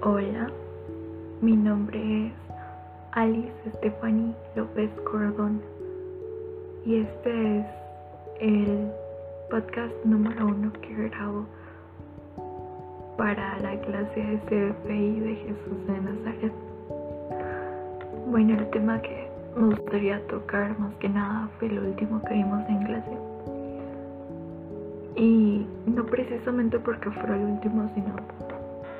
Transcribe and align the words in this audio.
Hola, 0.00 0.48
mi 1.40 1.56
nombre 1.56 2.26
es 2.26 2.32
Alice 3.12 3.52
Stephanie 3.78 4.32
López 4.54 4.88
Cordón 5.10 5.60
y 6.84 7.00
este 7.00 7.58
es 7.58 7.66
el 8.38 8.92
podcast 9.50 9.92
número 10.04 10.46
uno 10.46 10.72
que 10.74 10.94
grabo 11.08 11.46
para 13.16 13.58
la 13.58 13.80
clase 13.80 14.40
de 14.48 14.72
de 14.72 15.34
Jesús 15.34 15.86
de 15.88 16.00
Nazaret. 16.00 16.52
Bueno, 18.30 18.54
el 18.56 18.70
tema 18.70 19.02
que 19.02 19.28
me 19.56 19.74
gustaría 19.74 20.24
tocar 20.28 20.78
más 20.78 20.94
que 21.00 21.08
nada 21.08 21.48
fue 21.58 21.66
el 21.66 21.78
último 21.80 22.22
que 22.22 22.34
vimos 22.34 22.62
en 22.68 22.84
clase. 22.84 23.18
Y 25.16 25.66
no 25.86 26.06
precisamente 26.06 26.78
porque 26.78 27.10
fuera 27.10 27.34
el 27.34 27.46
último, 27.46 27.90
sino 27.96 28.14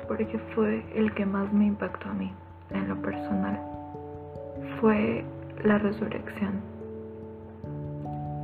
porque 0.09 0.39
fue 0.55 0.83
el 0.95 1.13
que 1.13 1.25
más 1.25 1.53
me 1.53 1.67
impactó 1.67 2.09
a 2.09 2.13
mí, 2.13 2.33
en 2.71 2.89
lo 2.89 2.95
personal. 2.97 3.59
Fue 4.81 5.23
la 5.63 5.77
resurrección. 5.77 6.53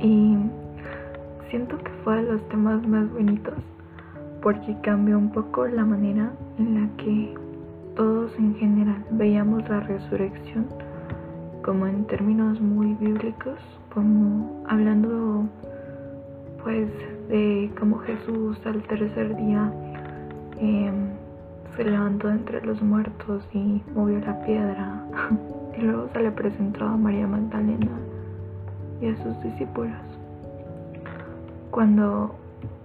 Y 0.00 0.36
siento 1.50 1.76
que 1.78 1.90
fue 2.04 2.22
de 2.22 2.32
los 2.32 2.48
temas 2.48 2.86
más 2.86 3.12
bonitos 3.12 3.54
porque 4.42 4.76
cambió 4.82 5.18
un 5.18 5.32
poco 5.32 5.66
la 5.66 5.84
manera 5.84 6.30
en 6.58 6.74
la 6.74 6.96
que 6.98 7.34
todos 7.96 8.32
en 8.38 8.54
general 8.54 9.04
veíamos 9.10 9.68
la 9.68 9.80
resurrección 9.80 10.66
como 11.64 11.88
en 11.88 12.04
términos 12.04 12.60
muy 12.60 12.94
bíblicos, 12.94 13.58
como 13.92 14.64
hablando 14.68 15.48
pues 16.62 16.88
de 17.28 17.72
cómo 17.80 17.98
Jesús 17.98 18.56
al 18.66 18.82
tercer 18.84 19.34
día 19.34 19.72
eh, 20.60 20.92
se 21.76 21.84
levantó 21.84 22.30
entre 22.30 22.64
los 22.64 22.80
muertos 22.82 23.46
y 23.52 23.82
movió 23.94 24.18
la 24.20 24.40
piedra. 24.44 25.04
y 25.76 25.82
luego 25.82 26.08
se 26.12 26.20
le 26.20 26.30
presentó 26.30 26.84
a 26.84 26.96
María 26.96 27.26
Magdalena 27.26 27.98
y 29.00 29.08
a 29.08 29.22
sus 29.22 29.42
discípulos. 29.42 29.92
Cuando 31.70 32.34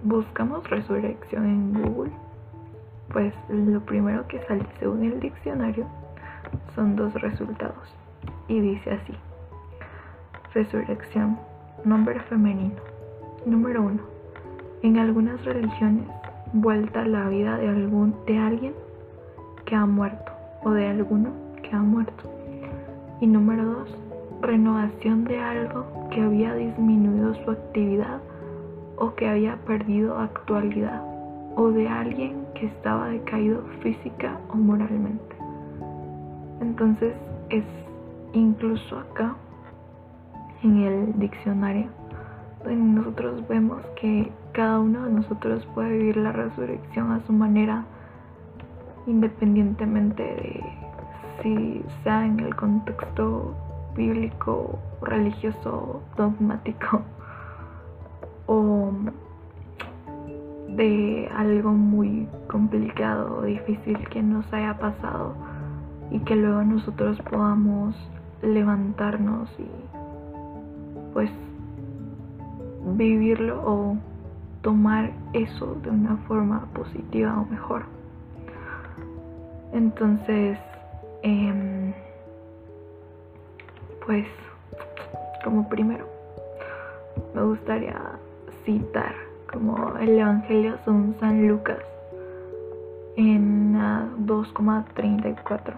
buscamos 0.04 0.68
resurrección 0.68 1.46
en 1.46 1.72
Google, 1.72 2.12
pues 3.12 3.34
lo 3.48 3.80
primero 3.80 4.26
que 4.28 4.40
sale 4.46 4.66
según 4.78 5.04
el 5.04 5.20
diccionario 5.20 5.86
son 6.74 6.96
dos 6.96 7.14
resultados. 7.14 7.94
Y 8.48 8.60
dice 8.60 8.90
así. 8.90 9.14
Resurrección. 10.52 11.38
Nombre 11.84 12.20
femenino. 12.28 12.76
Número 13.46 13.82
uno. 13.82 14.02
En 14.82 14.98
algunas 14.98 15.42
religiones 15.44 16.06
vuelta 16.52 17.04
la 17.04 17.28
vida 17.28 17.56
de, 17.56 17.68
algún, 17.68 18.14
de 18.26 18.38
alguien 18.38 18.74
que 19.64 19.74
ha 19.74 19.86
muerto 19.86 20.32
o 20.64 20.70
de 20.70 20.86
alguno 20.86 21.30
que 21.62 21.74
ha 21.74 21.80
muerto. 21.80 22.30
Y 23.20 23.26
número 23.26 23.64
dos, 23.64 23.96
renovación 24.40 25.24
de 25.24 25.38
algo 25.40 25.86
que 26.10 26.20
había 26.20 26.54
disminuido 26.54 27.34
su 27.44 27.50
actividad 27.50 28.20
o 28.96 29.14
que 29.14 29.28
había 29.28 29.56
perdido 29.64 30.18
actualidad 30.18 31.02
o 31.56 31.70
de 31.70 31.88
alguien 31.88 32.44
que 32.54 32.66
estaba 32.66 33.08
decaído 33.08 33.62
física 33.80 34.38
o 34.50 34.56
moralmente. 34.56 35.36
Entonces 36.60 37.14
es 37.50 37.64
incluso 38.32 38.98
acá 38.98 39.34
en 40.62 40.82
el 40.82 41.18
diccionario 41.18 41.86
donde 42.64 43.00
nosotros 43.00 43.46
vemos 43.48 43.82
que 44.00 44.30
cada 44.52 44.80
uno 44.80 45.04
de 45.04 45.12
nosotros 45.12 45.66
puede 45.74 45.96
vivir 45.96 46.16
la 46.18 46.32
resurrección 46.32 47.10
a 47.12 47.24
su 47.26 47.32
manera, 47.32 47.84
independientemente 49.06 50.22
de 50.22 50.64
si 51.42 51.84
sea 52.04 52.24
en 52.24 52.38
el 52.40 52.54
contexto 52.54 53.54
bíblico, 53.96 54.78
religioso, 55.02 56.02
dogmático 56.16 57.02
o 58.46 58.92
de 60.68 61.30
algo 61.34 61.72
muy 61.72 62.28
complicado 62.48 63.38
o 63.38 63.42
difícil 63.42 63.98
que 64.08 64.22
nos 64.22 64.50
haya 64.52 64.78
pasado 64.78 65.34
y 66.10 66.20
que 66.20 66.36
luego 66.36 66.62
nosotros 66.62 67.18
podamos 67.30 67.94
levantarnos 68.42 69.48
y 69.58 69.66
pues 71.12 71.30
vivirlo 72.96 73.62
o 73.64 73.96
tomar 74.62 75.10
eso 75.32 75.76
de 75.82 75.90
una 75.90 76.16
forma 76.28 76.66
positiva 76.72 77.40
o 77.40 77.44
mejor. 77.46 77.84
Entonces, 79.72 80.58
em, 81.22 81.92
pues, 84.06 84.26
como 85.44 85.68
primero, 85.68 86.06
me 87.34 87.42
gustaría 87.42 88.00
citar 88.64 89.14
como 89.52 89.96
el 89.98 90.18
Evangelio 90.18 90.76
según 90.84 91.14
San 91.20 91.46
Lucas 91.46 91.78
en 93.16 93.74
2,34, 94.26 95.74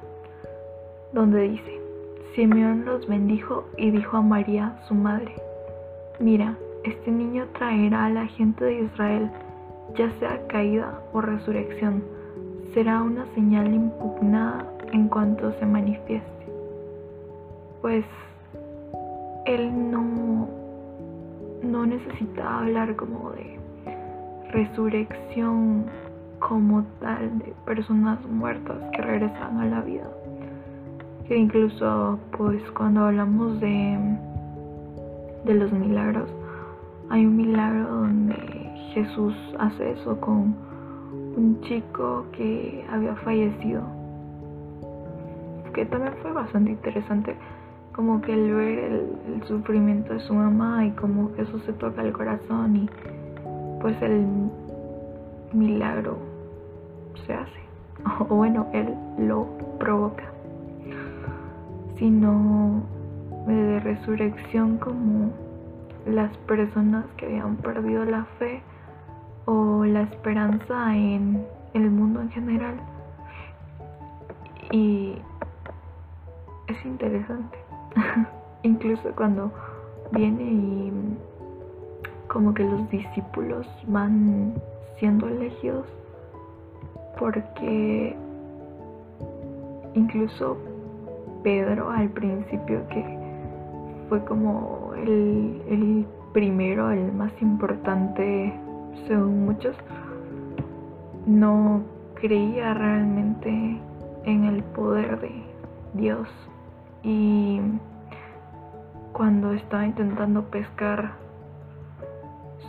donde 1.12 1.41
dice, 1.49 1.81
Simeón 2.34 2.84
los 2.84 3.06
bendijo 3.09 3.65
y 3.77 3.91
dijo 3.91 4.16
a 4.16 4.22
María, 4.22 4.78
su 4.87 4.95
madre, 4.95 5.34
mira, 6.19 6.56
este 6.84 7.11
niño 7.11 7.47
traerá 7.59 8.06
a 8.06 8.11
la 8.11 8.27
gente 8.27 8.65
de 8.65 8.83
Israel, 8.83 9.31
ya 9.97 10.11
sea 10.19 10.47
caída 10.49 11.00
o 11.12 11.21
resurrección, 11.21 12.05
será 12.75 13.03
una 13.03 13.25
señal 13.34 13.72
impugnada 13.72 14.67
en 14.93 15.09
cuanto 15.09 15.53
se 15.59 15.67
manifieste. 15.67 16.47
Pues 17.81 18.05
él 19.47 19.91
no, 19.91 20.49
no 21.62 21.87
necesita 21.87 22.59
hablar 22.59 22.95
como 22.97 23.31
de 23.31 23.59
resurrección 24.51 25.87
como 26.39 26.84
tal 27.01 27.39
de 27.39 27.55
personas 27.65 28.19
muertas 28.27 28.77
que 28.93 29.03
regresan 29.03 29.59
a 29.59 29.66
la 29.66 29.81
vida. 29.81 30.09
Que 31.27 31.37
incluso 31.37 32.19
pues 32.37 32.62
cuando 32.72 33.06
hablamos 33.06 33.59
de, 33.61 33.99
de 35.47 35.55
los 35.55 35.72
milagros, 35.72 36.28
hay 37.10 37.26
un 37.26 37.37
milagro 37.37 37.88
donde 37.88 38.34
Jesús 38.92 39.34
hace 39.59 39.92
eso 39.92 40.20
con 40.20 40.54
un 41.37 41.60
chico 41.62 42.26
que 42.32 42.84
había 42.91 43.15
fallecido. 43.16 43.82
Que 45.72 45.84
también 45.87 46.15
fue 46.22 46.32
bastante 46.32 46.70
interesante, 46.70 47.34
como 47.92 48.20
que 48.20 48.32
el 48.32 48.54
ver 48.54 48.78
el, 48.78 49.42
sufrimiento 49.48 50.15
de 50.15 50.20
su 50.20 50.32
mamá 50.34 50.87
y 50.87 50.91
como 50.92 51.34
Jesús 51.34 51.62
se 51.65 51.72
toca 51.75 52.03
el 52.03 52.12
corazón 52.12 52.76
y 52.76 52.88
pues 53.81 54.00
el 54.00 54.25
milagro 55.53 56.19
se 57.26 57.34
hace. 57.34 57.65
O 58.21 58.36
bueno, 58.36 58.66
él 58.72 58.94
lo 59.19 59.47
provoca. 59.78 60.25
Sino 61.97 62.82
de 63.47 63.81
resurrección 63.81 64.78
como 64.78 65.31
las 66.06 66.37
personas 66.38 67.04
que 67.16 67.26
habían 67.26 67.56
perdido 67.56 68.04
la 68.04 68.25
fe 68.38 68.62
o 69.47 69.84
la 69.84 70.03
esperanza 70.03 70.94
en 70.94 71.44
el 71.75 71.91
mundo 71.91 72.20
en 72.20 72.31
general. 72.31 72.75
Y 74.70 75.16
es 76.66 76.84
interesante. 76.84 77.59
Incluso 78.62 79.15
cuando 79.15 79.53
viene 80.12 80.42
y 80.42 80.92
como 82.28 82.54
que 82.54 82.65
los 82.65 82.89
discípulos 82.91 83.66
van 83.86 84.54
siendo 84.98 85.28
elegidos 85.28 85.86
porque 87.18 88.16
incluso 89.95 90.56
Pedro 91.42 91.91
al 91.91 92.09
principio 92.10 92.86
que 92.89 93.23
fue 94.09 94.24
como 94.24 94.92
el, 94.97 96.06
primero, 96.33 96.91
el 96.91 97.12
más 97.12 97.33
importante 97.41 98.53
según 99.06 99.45
muchos, 99.45 99.77
no 101.27 101.83
creía 102.15 102.74
realmente 102.74 103.78
en 104.24 104.45
el 104.45 104.62
poder 104.62 105.21
de 105.21 105.42
Dios 105.95 106.28
y 107.03 107.60
cuando 109.12 109.53
estaba 109.53 109.86
intentando 109.86 110.45
pescar 110.45 111.12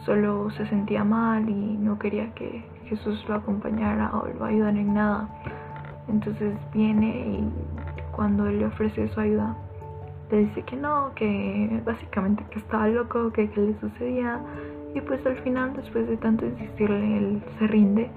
solo 0.05 0.49
se 0.51 0.67
sentía 0.67 1.03
mal 1.03 1.49
y 1.49 1.77
no 1.77 1.97
quería 1.97 2.33
que 2.35 2.63
Jesús 2.85 3.25
lo 3.27 3.35
acompañara 3.35 4.11
o 4.15 4.27
lo 4.27 4.45
ayudara 4.45 4.77
en 4.77 4.93
nada. 4.93 5.29
Entonces 6.07 6.53
viene 6.71 7.07
y 7.07 7.49
cuando 8.15 8.45
él 8.47 8.59
le 8.59 8.67
ofrece 8.67 9.07
su 9.09 9.19
ayuda, 9.19 9.55
le 10.31 10.37
dice 10.45 10.63
que 10.63 10.75
no, 10.75 11.11
que 11.15 11.81
básicamente 11.85 12.43
que 12.49 12.59
estaba 12.59 12.87
loco, 12.87 13.31
que 13.31 13.49
qué 13.49 13.61
le 13.61 13.79
sucedía. 13.79 14.39
Y 14.93 15.01
pues 15.01 15.25
al 15.25 15.37
final, 15.37 15.73
después 15.75 16.07
de 16.07 16.17
tanto 16.17 16.45
insistirle, 16.45 17.17
él 17.17 17.43
se 17.59 17.67
rinde 17.67 18.09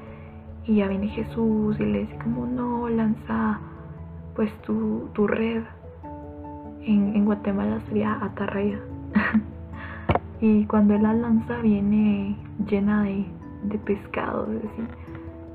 y 0.64 0.76
ya 0.76 0.88
viene 0.88 1.08
Jesús 1.08 1.78
y 1.80 1.84
le 1.84 2.00
dice 2.00 2.18
como 2.22 2.46
no, 2.46 2.88
lanza 2.88 3.58
pues 4.36 4.52
tu, 4.62 5.08
tu 5.14 5.26
red. 5.26 5.62
En, 6.82 7.16
en 7.16 7.24
Guatemala 7.24 7.80
sería 7.88 8.18
atarraya. 8.22 8.78
y 10.40 10.64
cuando 10.66 10.94
él 10.94 11.02
la 11.02 11.12
lanza 11.12 11.58
viene 11.58 12.36
llena 12.66 13.02
de, 13.02 13.26
de 13.64 13.78
pescado, 13.78 14.46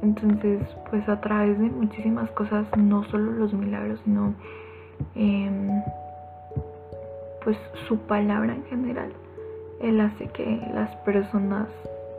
Entonces, 0.02 0.62
pues 0.90 1.08
a 1.08 1.22
través 1.22 1.58
de 1.58 1.70
muchísimas 1.70 2.30
cosas, 2.32 2.68
no 2.78 3.04
solo 3.06 3.32
los 3.32 3.54
milagros, 3.54 4.02
sino 4.04 4.34
em, 5.16 5.82
pues 7.44 7.58
su 7.88 7.98
palabra 7.98 8.54
en 8.54 8.64
general, 8.66 9.12
él 9.82 10.00
hace 10.00 10.28
que 10.28 10.62
las 10.74 10.96
personas 10.98 11.68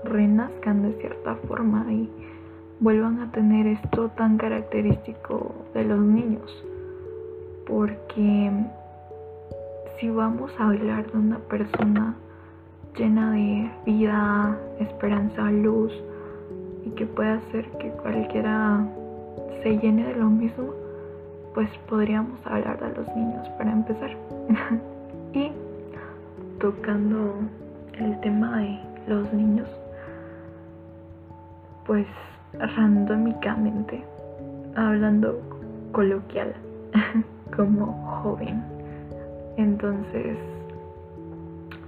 renazcan 0.05 0.83
de 0.83 0.93
cierta 1.01 1.35
forma 1.49 1.87
y 1.91 2.11
vuelvan 2.81 3.21
a 3.21 3.33
tener 3.33 3.67
esto 3.67 4.11
tan 4.11 4.37
característico 4.37 5.55
de 5.73 5.85
los 5.85 5.99
niños. 5.99 6.65
Porque 7.67 8.51
si 9.99 10.11
vamos 10.11 10.53
a 10.59 10.69
hablar 10.69 11.11
de 11.11 11.19
una 11.19 11.39
persona 11.39 12.15
llena 12.97 13.33
de 13.33 13.71
vida, 13.87 14.59
esperanza, 14.81 15.51
luz 15.51 15.93
y 16.85 16.91
que 16.91 17.07
pueda 17.07 17.35
hacer 17.35 17.67
que 17.79 17.89
cualquiera 17.91 18.87
se 19.63 19.79
llene 19.79 20.05
de 20.05 20.17
lo 20.17 20.29
mismo, 20.29 20.75
pues 21.55 21.71
podríamos 21.89 22.39
hablar 22.45 22.79
de 22.81 22.95
los 22.95 23.17
niños 23.17 23.49
para 23.57 23.73
empezar. 23.73 24.11
y 25.35 25.51
tocando 26.61 27.35
el 27.99 28.21
tema 28.21 28.59
de 28.59 28.79
los 29.09 29.33
niños, 29.33 29.69
pues 31.87 32.07
randómicamente, 32.77 34.03
hablando 34.77 35.41
coloquial, 35.93 36.55
como 37.57 37.87
joven. 38.23 38.63
Entonces, 39.57 40.39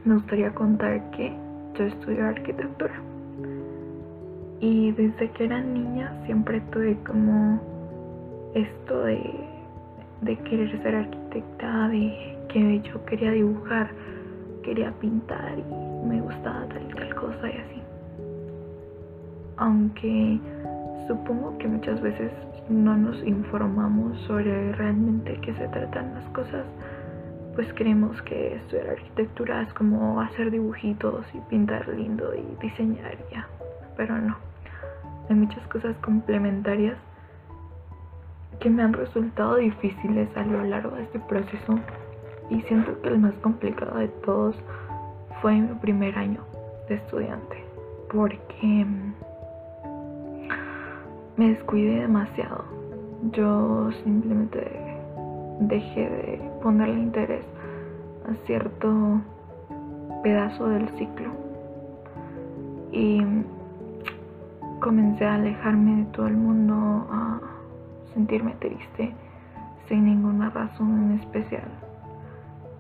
me 0.05 0.15
gustaría 0.15 0.53
contar 0.55 1.11
que 1.13 1.33
yo 1.79 1.85
estudio 1.85 2.27
arquitectura. 2.27 2.95
Y 4.61 4.93
desde 4.93 5.31
que 5.33 5.45
era 5.45 5.61
niña 5.61 6.13
siempre 6.25 6.61
tuve 6.73 6.97
como 7.07 7.61
esto 8.55 9.05
de, 9.05 9.21
de 10.23 10.37
querer 10.39 10.83
ser 10.83 10.95
arquitecta, 10.95 11.89
de 11.89 12.36
que 12.49 12.81
yo 12.81 13.05
quería 13.05 13.33
dibujar, 13.33 13.91
quería 14.63 14.91
pintar 15.01 15.59
y 15.59 16.07
me 16.07 16.21
gustaba 16.21 16.67
tal 16.69 16.83
y 16.91 16.95
tal 16.95 17.15
cosa 17.15 17.49
y 17.49 17.53
así 17.53 17.87
aunque 19.57 20.39
supongo 21.07 21.57
que 21.59 21.69
muchas 21.69 22.01
veces 22.01 22.31
no 22.69 22.97
nos 22.97 23.23
informamos 23.25 24.19
sobre 24.23 24.73
realmente 24.73 25.39
qué 25.41 25.55
se 25.55 25.69
tratan 25.69 26.15
las 26.15 26.25
cosas, 26.31 26.65
pues 27.55 27.73
creemos 27.75 28.21
que 28.23 28.57
estudiar 28.57 28.91
arquitectura 28.91 29.63
es 29.63 29.73
como 29.73 30.21
hacer 30.21 30.51
dibujitos 30.51 31.25
y 31.33 31.39
pintar 31.49 31.89
lindo 31.89 32.35
y 32.35 32.63
diseñar 32.63 33.17
ya, 33.33 33.49
pero 33.97 34.19
no. 34.19 34.37
Hay 35.31 35.37
muchas 35.37 35.67
cosas 35.69 35.97
complementarias 35.99 36.97
que 38.61 38.69
me 38.69 38.83
han 38.83 38.93
resultado 38.93 39.57
difíciles 39.57 40.29
a 40.37 40.45
lo 40.45 40.65
largo 40.65 40.97
de 40.97 41.05
este 41.05 41.19
proceso 41.21 41.79
y 42.51 42.61
siento 42.63 43.01
que 43.03 43.09
el 43.09 43.19
más 43.19 43.35
complicado 43.43 43.99
de 43.99 44.09
todos 44.25 44.57
fue 45.41 45.55
mi 45.55 45.75
primer 45.77 46.17
año 46.19 46.41
de 46.89 46.97
estudiante 46.97 47.65
porque 48.13 48.87
me 51.37 51.49
descuidé 51.51 52.01
demasiado. 52.01 52.65
Yo 53.33 53.91
simplemente 54.05 54.65
dejé 55.61 56.01
de 56.01 56.51
ponerle 56.63 57.01
interés 57.01 57.45
a 58.29 58.47
cierto 58.47 59.21
pedazo 60.23 60.69
del 60.69 60.89
ciclo 60.99 61.31
y 62.93 63.23
comencé 64.81 65.25
a 65.25 65.35
alejarme 65.35 66.05
de 66.05 66.13
todo 66.13 66.27
el 66.27 66.37
mundo, 66.37 67.07
a 67.11 67.41
sentirme 68.15 68.55
triste 68.61 69.13
sin 69.89 70.05
ninguna 70.05 70.51
razón 70.51 71.13
en 71.13 71.21
especial. 71.21 71.86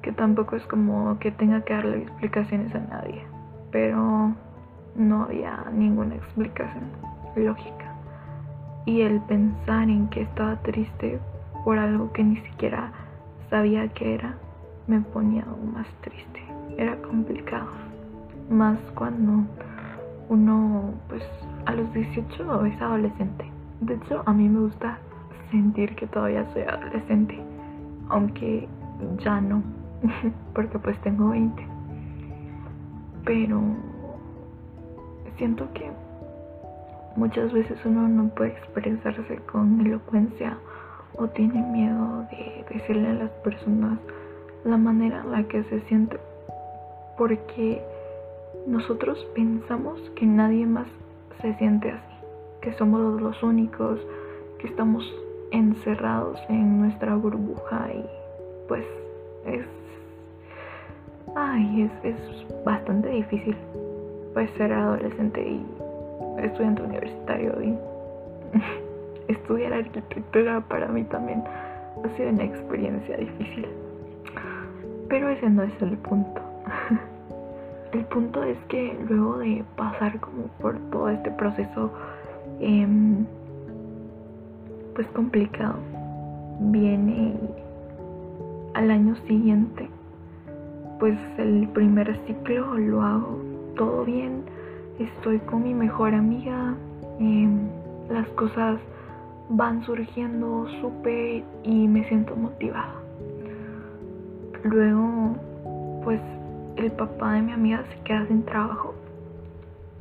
Que 0.06 0.12
tampoco 0.12 0.54
es 0.54 0.64
como 0.66 1.18
que 1.18 1.32
tenga 1.32 1.62
que 1.62 1.74
darle 1.74 2.02
explicaciones 2.02 2.72
a 2.76 2.78
nadie, 2.78 3.24
pero 3.72 4.32
no 4.94 5.24
había 5.24 5.64
ninguna 5.72 6.14
explicación 6.14 6.84
lógica 7.34 7.92
y 8.84 9.00
el 9.00 9.20
pensar 9.22 9.90
en 9.90 10.06
que 10.10 10.22
estaba 10.22 10.54
triste 10.62 11.18
por 11.64 11.76
algo 11.76 12.12
que 12.12 12.22
ni 12.22 12.36
siquiera 12.36 12.92
sabía 13.50 13.88
que 13.88 14.14
era 14.14 14.36
me 14.86 15.00
ponía 15.00 15.42
aún 15.42 15.72
más 15.72 15.88
triste. 16.02 16.40
Era 16.78 16.94
complicado. 17.02 17.66
Más 18.48 18.78
cuando 18.94 19.42
uno, 20.28 20.94
pues 21.08 21.24
a 21.64 21.72
los 21.72 21.92
18 21.92 22.66
es 22.66 22.80
adolescente. 22.80 23.44
De 23.80 23.94
hecho, 23.94 24.22
a 24.24 24.32
mí 24.32 24.48
me 24.48 24.60
gusta 24.60 25.00
sentir 25.50 25.96
que 25.96 26.06
todavía 26.06 26.46
soy 26.52 26.62
adolescente. 26.62 27.42
Aunque 28.08 28.68
ya 29.18 29.40
no. 29.40 29.64
Porque 30.54 30.78
pues 30.78 31.00
tengo 31.02 31.30
20. 31.30 31.66
Pero 33.24 33.60
siento 35.36 35.72
que 35.72 35.90
Muchas 37.16 37.50
veces 37.50 37.78
uno 37.86 38.06
no 38.08 38.28
puede 38.28 38.50
expresarse 38.50 39.36
con 39.50 39.80
elocuencia 39.80 40.58
o 41.16 41.26
tiene 41.28 41.62
miedo 41.62 42.26
de 42.30 42.66
decirle 42.70 43.08
a 43.08 43.14
las 43.14 43.30
personas 43.42 43.98
la 44.64 44.76
manera 44.76 45.22
en 45.22 45.32
la 45.32 45.42
que 45.44 45.64
se 45.64 45.80
siente 45.82 46.20
porque 47.16 47.82
nosotros 48.66 49.26
pensamos 49.34 49.98
que 50.14 50.26
nadie 50.26 50.66
más 50.66 50.88
se 51.40 51.54
siente 51.54 51.90
así, 51.90 52.14
que 52.60 52.74
somos 52.74 53.18
los 53.18 53.42
únicos, 53.42 53.98
que 54.58 54.68
estamos 54.68 55.10
encerrados 55.52 56.38
en 56.50 56.82
nuestra 56.82 57.16
burbuja 57.16 57.88
y 57.94 58.04
pues 58.68 58.84
es 59.46 59.64
ay, 61.34 61.82
es, 61.82 62.14
es 62.14 62.64
bastante 62.64 63.08
difícil 63.08 63.56
pues 64.34 64.50
ser 64.58 64.72
adolescente 64.72 65.40
y 65.40 65.64
estudiante 66.38 66.82
universitario 66.82 67.54
y 67.62 67.78
estudiar 69.32 69.72
arquitectura 69.72 70.60
para 70.60 70.88
mí 70.88 71.04
también 71.04 71.42
ha 72.04 72.16
sido 72.16 72.30
una 72.30 72.44
experiencia 72.44 73.16
difícil. 73.16 73.66
Pero 75.08 75.28
ese 75.30 75.48
no 75.48 75.62
es 75.62 75.82
el 75.82 75.96
punto. 75.98 76.40
El 77.92 78.04
punto 78.06 78.42
es 78.42 78.58
que 78.68 78.98
luego 79.08 79.38
de 79.38 79.64
pasar 79.76 80.20
como 80.20 80.48
por 80.60 80.78
todo 80.90 81.08
este 81.08 81.30
proceso 81.30 81.90
em, 82.60 83.24
pues 84.94 85.06
complicado, 85.14 85.76
viene 86.60 87.34
al 88.74 88.90
año 88.90 89.16
siguiente, 89.26 89.88
pues 90.98 91.18
el 91.38 91.68
primer 91.68 92.16
ciclo 92.26 92.74
lo 92.78 93.02
hago 93.02 93.38
todo 93.76 94.04
bien 94.04 94.44
estoy 94.98 95.38
con 95.40 95.62
mi 95.62 95.74
mejor 95.74 96.14
amiga, 96.14 96.74
em, 97.18 97.68
las 98.08 98.26
cosas 98.30 98.78
van 99.48 99.82
surgiendo 99.84 100.66
súper 100.80 101.44
y 101.62 101.88
me 101.88 102.04
siento 102.08 102.34
motivada. 102.34 102.94
Luego, 104.64 105.36
pues 106.02 106.20
el 106.76 106.90
papá 106.92 107.34
de 107.34 107.42
mi 107.42 107.52
amiga 107.52 107.84
se 107.90 108.02
queda 108.04 108.26
sin 108.26 108.44
trabajo 108.44 108.94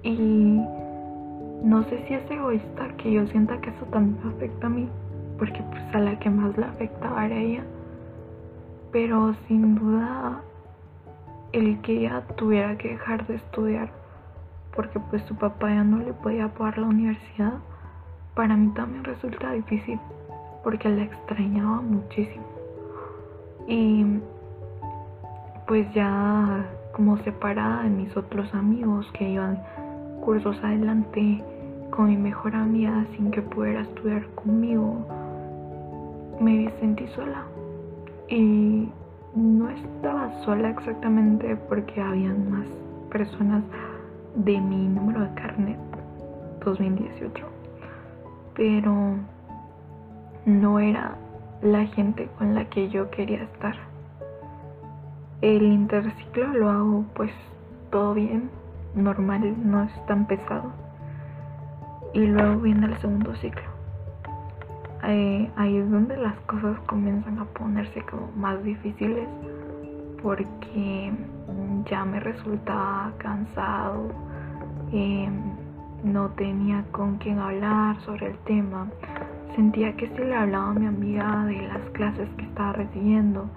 y 0.04 0.62
no 1.64 1.84
sé 1.84 2.06
si 2.08 2.14
es 2.14 2.32
egoísta 2.32 2.88
que 2.98 3.12
yo 3.12 3.26
sienta 3.28 3.60
que 3.62 3.70
eso 3.70 3.86
también 3.92 4.18
me 4.24 4.32
afecta 4.32 4.68
a 4.68 4.70
mí, 4.70 4.88
porque 5.38 5.62
pues 5.72 5.84
a 5.96 6.00
la 6.00 6.18
que 6.20 6.30
más 6.30 6.58
le 6.58 6.66
afecta 6.66 7.26
era 7.26 7.36
ella. 7.36 7.64
Pero 8.92 9.36
sin 9.48 9.76
duda 9.76 10.42
el 11.56 11.80
que 11.82 12.00
ella 12.00 12.22
tuviera 12.36 12.78
que 12.78 12.90
dejar 12.90 13.26
de 13.28 13.36
estudiar 13.36 13.90
porque 14.76 15.00
pues 15.00 15.24
su 15.24 15.36
papá 15.36 15.70
ya 15.70 15.84
no 15.84 16.00
le 16.00 16.12
podía 16.12 16.50
pagar 16.50 16.80
la 16.80 16.88
universidad, 16.88 17.54
para 18.36 18.58
mí 18.58 18.74
también 18.76 19.06
resulta 19.06 19.54
difícil 19.54 20.00
porque 20.64 20.90
la 20.90 21.04
extrañaba 21.04 21.82
muchísimo. 21.82 22.46
Y 23.68 24.20
pues 25.66 25.92
ya 25.94 26.66
como 26.92 27.18
separada 27.20 27.84
de 27.84 27.90
mis 27.90 28.16
otros 28.18 28.54
amigos 28.54 29.10
que 29.14 29.30
iban 29.30 29.58
cursos 30.22 30.58
adelante 30.62 31.42
con 31.92 32.10
mi 32.10 32.18
mejor 32.18 32.56
amiga 32.56 33.06
sin 33.16 33.32
que 33.32 33.42
pudiera 33.42 33.82
estudiar 33.82 34.26
conmigo, 34.36 35.08
me 36.42 36.70
sentí 36.80 37.08
sola. 37.16 37.46
Y 38.28 38.90
no 39.36 39.70
estaba 39.70 40.32
sola 40.44 40.70
exactamente 40.70 41.56
porque 41.68 42.02
habían 42.02 42.50
más 42.50 42.68
personas 43.12 43.64
de 44.36 44.60
mi 44.60 44.88
número 44.88 45.22
de 45.22 45.34
carnet 45.36 45.78
2018. 46.64 47.46
pero 48.56 49.16
no 50.46 50.80
era 50.80 51.16
la 51.62 51.86
gente 51.88 52.30
con 52.38 52.56
la 52.56 52.66
que 52.70 52.90
yo 52.90 53.10
quería 53.10 53.44
estar. 53.44 53.76
El 55.42 55.64
interciclo 55.64 56.48
lo 56.54 56.70
hago 56.70 57.06
pues 57.16 57.32
todo 57.92 58.14
bien, 58.14 58.50
normal, 58.96 59.56
no 59.64 59.84
es 59.84 60.06
tan 60.06 60.26
pesado. 60.28 60.72
Y 62.14 62.20
luego 62.28 62.62
viene 62.62 62.86
el 62.86 62.98
segundo 63.00 63.36
ciclo. 63.36 63.75
Eh, 65.08 65.52
ahí 65.56 65.78
es 65.78 65.90
donde 65.92 66.18
las 66.18 66.36
cosas 66.42 66.80
comienzan 66.88 67.38
a 67.40 67.46
ponerse 67.46 68.02
como 68.04 68.32
más 68.36 68.64
difíciles 68.64 69.28
porque 70.22 71.14
ya 71.90 72.04
me 72.04 72.20
resultaba 72.20 73.12
cansado, 73.20 74.10
eh, 74.92 75.30
no 76.04 76.30
tenía 76.32 76.84
con 76.92 77.18
quién 77.18 77.40
hablar 77.40 78.00
sobre 78.02 78.28
el 78.28 78.38
tema. 78.40 78.88
Sentía 79.56 79.96
que 79.96 80.08
si 80.08 80.18
le 80.18 80.36
hablaba 80.36 80.70
a 80.70 80.74
mi 80.74 80.88
amiga 80.88 81.46
de 81.46 81.62
las 81.68 81.82
clases 81.92 82.28
que 82.38 82.46
estaba 82.46 82.74
recibiendo, 82.74 83.50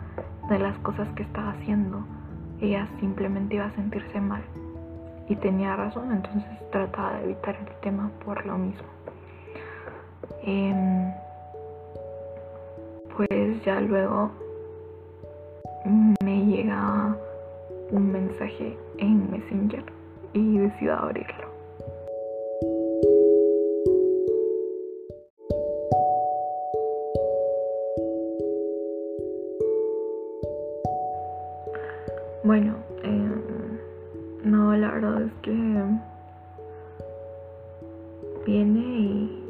de 0.51 0.59
las 0.59 0.79
cosas 0.81 1.09
que 1.15 1.23
estaba 1.23 1.51
haciendo, 1.53 2.05
ella 2.61 2.87
simplemente 3.01 3.55
iba 3.55 3.67
a 3.67 3.75
sentirse 3.75 4.21
mal. 4.21 4.43
Y 5.29 5.37
tenía 5.37 5.77
razón, 5.77 6.13
entonces 6.13 6.45
trataba 6.71 7.15
de 7.15 7.25
evitar 7.25 7.57
el 7.57 7.81
tema 7.81 8.11
por 8.25 8.45
lo 8.47 8.57
mismo. 8.59 8.89
Em, 10.43 11.13
pues 13.19 13.65
ya 13.65 13.81
luego 13.81 14.31
me 16.23 16.47
llega 16.47 17.17
un 17.91 18.13
mensaje 18.13 18.79
en 18.99 19.29
Messenger 19.29 19.83
y 20.35 20.59
decido 20.59 20.95
abrirlo. 20.95 21.49
Bueno, 32.45 32.77
em, 33.03 33.81
no, 34.45 34.77
la 34.77 34.93
verdad 34.93 35.23
es 35.23 35.33
que 35.43 35.51
viene 38.47 38.81
y, 38.81 39.45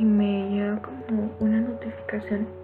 y 0.00 0.04
me 0.04 0.50
llega 0.50 0.82
como 0.82 1.30
una 1.38 1.60
notificación. 1.60 2.55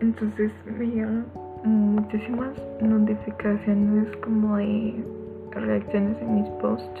Entonces 0.00 0.50
me 0.78 0.86
llegan 0.86 1.26
muchísimas 1.64 2.52
notificaciones 2.80 4.08
como 4.18 4.56
de 4.56 5.04
reacciones 5.52 6.16
en 6.22 6.36
mis 6.36 6.48
posts. 6.60 7.00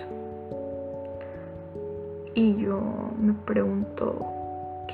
Y 2.34 2.56
yo 2.56 2.80
me 3.20 3.32
pregunto, 3.46 4.26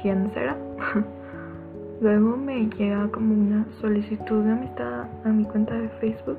¿quién 0.01 0.31
será? 0.35 0.57
Luego 2.01 2.37
me 2.37 2.69
llega 2.79 3.09
como 3.09 3.35
una 3.35 3.67
solicitud 3.81 4.45
de 4.45 4.53
amistad 4.53 5.07
a 5.25 5.29
mi 5.29 5.45
cuenta 5.45 5.75
de 5.75 5.89
Facebook 6.01 6.39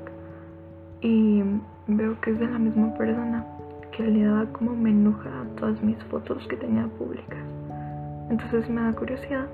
y 1.00 1.42
veo 1.86 2.20
que 2.20 2.30
es 2.30 2.38
de 2.38 2.46
la 2.46 2.58
misma 2.58 2.94
persona 2.96 3.44
que 3.92 4.04
le 4.04 4.24
daba 4.24 4.46
como 4.52 4.74
me 4.74 4.90
enoja 4.90 5.28
a 5.28 5.56
todas 5.56 5.82
mis 5.82 5.96
fotos 6.04 6.46
que 6.48 6.56
tenía 6.56 6.86
públicas. 6.98 7.38
Entonces 8.30 8.68
me 8.70 8.80
da 8.80 8.92
curiosidad 8.92 9.46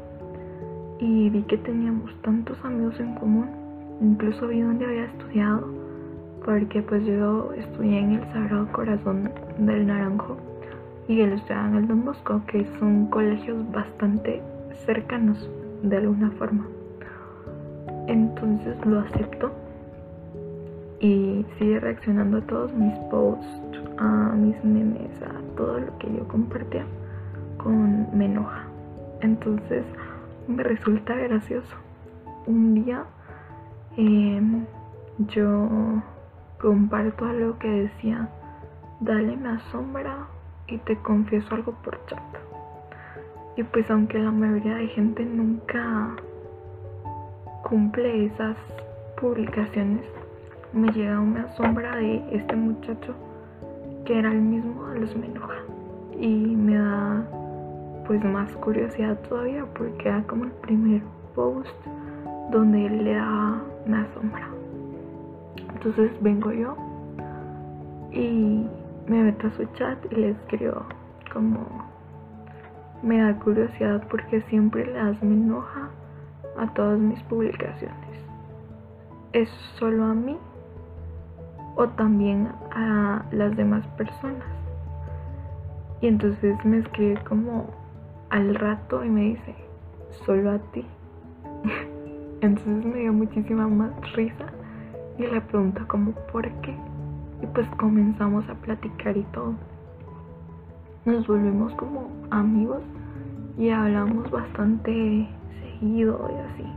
y 1.04 1.28
vi 1.28 1.42
que 1.42 1.58
teníamos 1.58 2.10
tantos 2.22 2.56
amigos 2.64 2.98
en 2.98 3.14
común, 3.16 3.50
incluso 4.00 4.48
vi 4.48 4.62
dónde 4.62 4.86
había 4.86 5.04
estudiado, 5.04 5.68
porque 6.42 6.80
pues 6.80 7.04
yo 7.04 7.52
estudié 7.52 7.98
en 7.98 8.12
el 8.12 8.32
Sagrado 8.32 8.72
Corazón 8.72 9.30
del 9.58 9.86
Naranjo 9.86 10.38
y 11.06 11.20
él 11.20 11.34
estudiaba 11.34 11.68
en 11.68 11.74
el 11.74 11.88
Don 11.88 12.06
Bosco, 12.06 12.40
que 12.46 12.66
son 12.78 13.06
colegios 13.08 13.70
bastante 13.70 14.42
cercanos 14.86 15.50
de 15.82 15.98
alguna 15.98 16.30
forma. 16.38 16.66
Entonces 18.06 18.74
lo 18.86 19.00
acepto 19.00 19.52
y 21.00 21.44
sigue 21.58 21.80
reaccionando 21.80 22.38
a 22.38 22.46
todos 22.46 22.72
mis 22.72 22.94
posts, 23.10 23.46
a 23.98 24.34
mis 24.34 24.56
memes, 24.64 25.10
a 25.20 25.56
todo 25.56 25.80
lo 25.80 25.98
que 25.98 26.10
yo 26.16 26.26
compartía 26.28 26.86
con 27.58 28.06
me 28.16 28.24
enoja. 28.24 28.64
Entonces 29.20 29.84
me 30.48 30.62
resulta 30.62 31.14
gracioso. 31.14 31.74
Un 32.46 32.74
día 32.74 33.04
em, 33.96 34.64
yo 35.18 36.02
comparto 36.60 37.24
algo 37.24 37.58
que 37.58 37.68
decía, 37.68 38.28
dale 39.00 39.36
me 39.36 39.50
asombra 39.50 40.26
y 40.66 40.78
te 40.78 40.96
confieso 40.96 41.54
algo 41.54 41.72
por 41.82 42.04
chat. 42.06 42.22
Y 43.56 43.62
pues 43.62 43.90
aunque 43.90 44.18
la 44.18 44.30
mayoría 44.30 44.76
de 44.76 44.88
gente 44.88 45.24
nunca 45.24 46.16
cumple 47.62 48.26
esas 48.26 48.56
publicaciones, 49.20 50.04
me 50.72 50.90
llega 50.92 51.20
una 51.20 51.48
sombra 51.54 51.96
de 51.96 52.24
este 52.32 52.56
muchacho 52.56 53.14
que 54.04 54.18
era 54.18 54.30
el 54.30 54.40
mismo 54.40 54.86
de 54.88 55.00
los 55.00 55.16
Menoja. 55.16 55.54
Y 56.18 56.56
me 56.56 56.76
da 56.76 57.24
pues 58.06 58.22
más 58.24 58.50
curiosidad 58.56 59.18
todavía 59.28 59.64
porque 59.76 60.08
era 60.08 60.22
como 60.24 60.44
el 60.44 60.52
primer 60.52 61.02
post 61.34 61.68
donde 62.50 62.86
él 62.86 63.04
le 63.04 63.14
da 63.14 63.62
una 63.86 64.06
sombra. 64.14 64.48
Entonces 65.74 66.10
vengo 66.20 66.52
yo 66.52 66.76
y 68.12 68.66
me 69.06 69.22
meto 69.22 69.48
a 69.48 69.50
su 69.52 69.64
chat 69.74 69.98
y 70.12 70.14
le 70.14 70.30
escribo 70.30 70.84
como 71.32 71.66
me 73.02 73.20
da 73.20 73.38
curiosidad 73.38 74.02
porque 74.08 74.40
siempre 74.42 74.86
le 74.86 74.92
das 74.92 75.22
me 75.22 75.34
enoja 75.34 75.90
a 76.58 76.66
todas 76.74 76.98
mis 76.98 77.20
publicaciones. 77.24 77.98
¿Es 79.32 79.48
solo 79.78 80.04
a 80.04 80.14
mí 80.14 80.38
o 81.76 81.88
también 81.88 82.48
a 82.70 83.24
las 83.32 83.56
demás 83.56 83.86
personas? 83.96 84.46
Y 86.00 86.06
entonces 86.06 86.56
me 86.64 86.78
escribe 86.78 87.18
como 87.24 87.83
al 88.30 88.54
rato 88.54 89.04
y 89.04 89.10
me 89.10 89.20
dice, 89.22 89.54
solo 90.24 90.52
a 90.52 90.58
ti. 90.72 90.84
entonces 92.40 92.84
me 92.84 93.00
dio 93.00 93.12
muchísima 93.12 93.66
más 93.68 93.90
risa 94.12 94.46
y 95.18 95.22
le 95.22 95.40
pregunto 95.40 95.86
como, 95.88 96.12
¿por 96.32 96.48
qué? 96.60 96.76
Y 97.42 97.46
pues 97.46 97.66
comenzamos 97.76 98.48
a 98.48 98.54
platicar 98.54 99.16
y 99.16 99.22
todo 99.32 99.54
nos 101.04 101.26
volvimos 101.26 101.72
como 101.74 102.10
amigos 102.30 102.82
y 103.58 103.68
hablamos 103.68 104.30
bastante 104.30 105.28
seguido 105.60 106.30
y 106.30 106.38
así. 106.52 106.70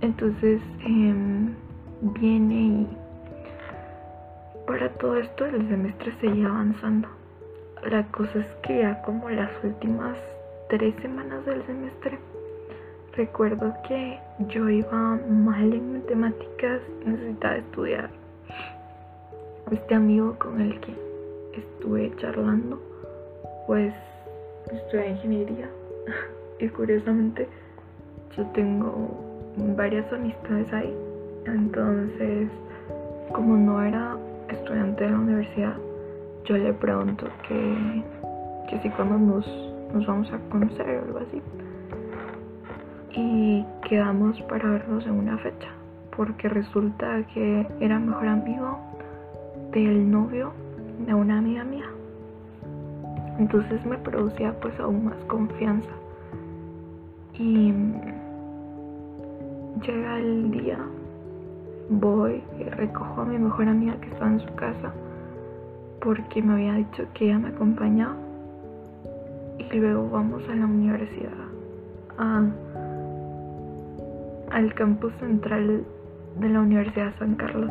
Entonces 0.00 0.62
em, 0.84 1.52
viene 2.00 2.54
y 2.54 2.88
para 4.66 4.88
todo 4.94 5.16
esto 5.16 5.46
el 5.46 5.68
semestre 5.68 6.14
seguía 6.20 6.46
avanzando. 6.46 7.08
La 7.86 8.02
cosa 8.10 8.40
es 8.40 8.46
que 8.62 8.78
ya 8.78 9.00
como 9.02 9.30
las 9.30 9.50
últimas 9.62 10.16
tres 10.68 10.94
semanas 11.00 11.44
del 11.46 11.64
semestre 11.64 12.18
recuerdo 13.16 13.74
que 13.86 14.18
yo 14.48 14.68
iba 14.68 15.18
mal 15.28 15.72
en 15.72 15.94
matemáticas, 15.94 16.80
necesitaba 17.04 17.56
estudiar. 17.56 18.10
Este 19.70 19.94
amigo 19.94 20.36
con 20.38 20.60
el 20.60 20.78
que 20.80 20.94
estuve 21.56 22.12
charlando 22.16 22.80
pues 23.66 23.94
estudié 24.72 25.10
ingeniería 25.10 25.68
y 26.58 26.68
curiosamente 26.68 27.48
yo 28.36 28.44
tengo 28.54 29.08
varias 29.76 30.12
amistades 30.12 30.72
ahí. 30.72 30.94
Entonces, 31.46 32.48
como 33.32 33.56
no 33.56 33.82
era 33.82 34.16
estudiante 34.48 35.04
de 35.04 35.10
la 35.10 35.18
universidad, 35.18 35.76
yo 36.44 36.56
le 36.56 36.72
pregunto 36.72 37.26
que, 37.46 38.02
que 38.68 38.78
si 38.80 38.90
cuando 38.90 39.18
nos, 39.18 39.46
nos 39.92 40.06
vamos 40.06 40.32
a 40.32 40.38
conocer 40.50 40.88
o 40.88 41.04
algo 41.04 41.18
así. 41.18 41.42
Y 43.12 43.64
quedamos 43.88 44.40
para 44.42 44.68
vernos 44.70 45.06
en 45.06 45.12
una 45.12 45.38
fecha, 45.38 45.68
porque 46.16 46.48
resulta 46.48 47.22
que 47.34 47.66
era 47.80 47.98
mejor 47.98 48.28
amigo 48.28 48.78
del 49.72 50.10
novio 50.10 50.52
de 51.06 51.14
una 51.14 51.38
amiga 51.38 51.64
mía. 51.64 51.86
Entonces 53.38 53.84
me 53.86 53.98
producía 53.98 54.52
pues 54.60 54.78
aún 54.80 55.04
más 55.04 55.16
confianza. 55.26 55.90
Y 57.34 57.72
llega 59.86 60.18
el 60.18 60.50
día, 60.50 60.78
voy, 61.88 62.42
y 62.58 62.64
recojo 62.64 63.20
a 63.20 63.24
mi 63.24 63.38
mejor 63.38 63.68
amiga 63.68 63.94
que 64.00 64.08
estaba 64.08 64.32
en 64.32 64.40
su 64.40 64.54
casa 64.56 64.92
porque 66.00 66.42
me 66.42 66.54
había 66.54 66.74
dicho 66.74 67.04
que 67.14 67.26
ella 67.26 67.38
me 67.38 67.48
acompañaba. 67.48 68.16
Y 69.58 69.76
luego 69.76 70.08
vamos 70.10 70.42
a 70.48 70.54
la 70.54 70.66
universidad, 70.66 71.32
al 74.50 74.74
campus 74.74 75.12
central 75.20 75.84
de 76.38 76.48
la 76.48 76.60
Universidad 76.60 77.12
de 77.12 77.18
San 77.18 77.34
Carlos. 77.34 77.70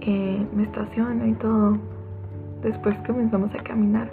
Eh, 0.00 0.46
me 0.54 0.62
estaciono 0.64 1.26
y 1.26 1.34
todo 1.34 1.78
Después 2.62 2.96
comenzamos 3.06 3.54
a 3.54 3.62
caminar, 3.62 4.10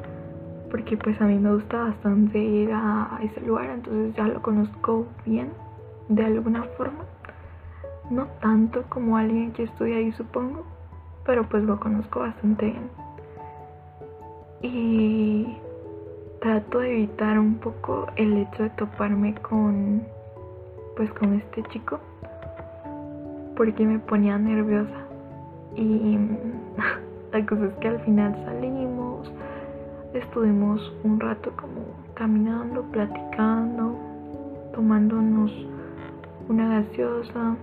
porque 0.70 0.96
pues 0.98 1.20
a 1.20 1.26
mí 1.26 1.40
me 1.40 1.52
gusta 1.56 1.78
bastante 1.78 2.38
ir 2.38 2.72
a 2.72 3.20
ese 3.24 3.42
lugar, 3.42 3.72
entonces 3.72 4.14
ya 4.16 4.28
lo 4.28 4.40
conozco 4.44 5.08
bien 5.26 5.50
de 6.10 6.24
alguna 6.24 6.64
forma. 6.78 7.06
No 8.12 8.28
tanto 8.42 8.84
como 8.90 9.18
alguien 9.18 9.52
que 9.52 9.64
estudia 9.64 9.98
ahí 9.98 10.12
supongo, 10.12 10.64
pero 11.26 11.48
pues 11.50 11.64
lo 11.64 11.80
conozco 11.80 12.22
bastante 12.22 12.66
bien. 12.66 12.90
Y 14.62 15.58
trato 16.42 16.80
de 16.80 16.92
evitar 16.92 17.40
un 17.40 17.56
poco 17.56 18.08
el 18.16 18.38
hecho 18.38 18.64
de 18.64 18.70
toparme 18.72 19.34
con 19.36 20.04
pues 20.96 21.12
con 21.14 21.34
este 21.34 21.64
chico 21.64 22.00
porque 23.58 23.86
me 23.86 24.00
ponía 24.00 24.38
nerviosa 24.38 25.08
y 25.76 26.18
la 27.34 27.46
cosa 27.46 27.66
es 27.66 27.74
que 27.76 27.88
al 27.88 28.00
final 28.02 28.34
salimos 28.46 29.32
estuvimos 30.14 30.94
un 31.04 31.20
rato 31.20 31.52
como 31.58 31.82
caminando 32.14 32.84
platicando 32.92 33.96
tomándonos 34.74 35.52
una 36.48 36.80
gaseosa 36.80 37.58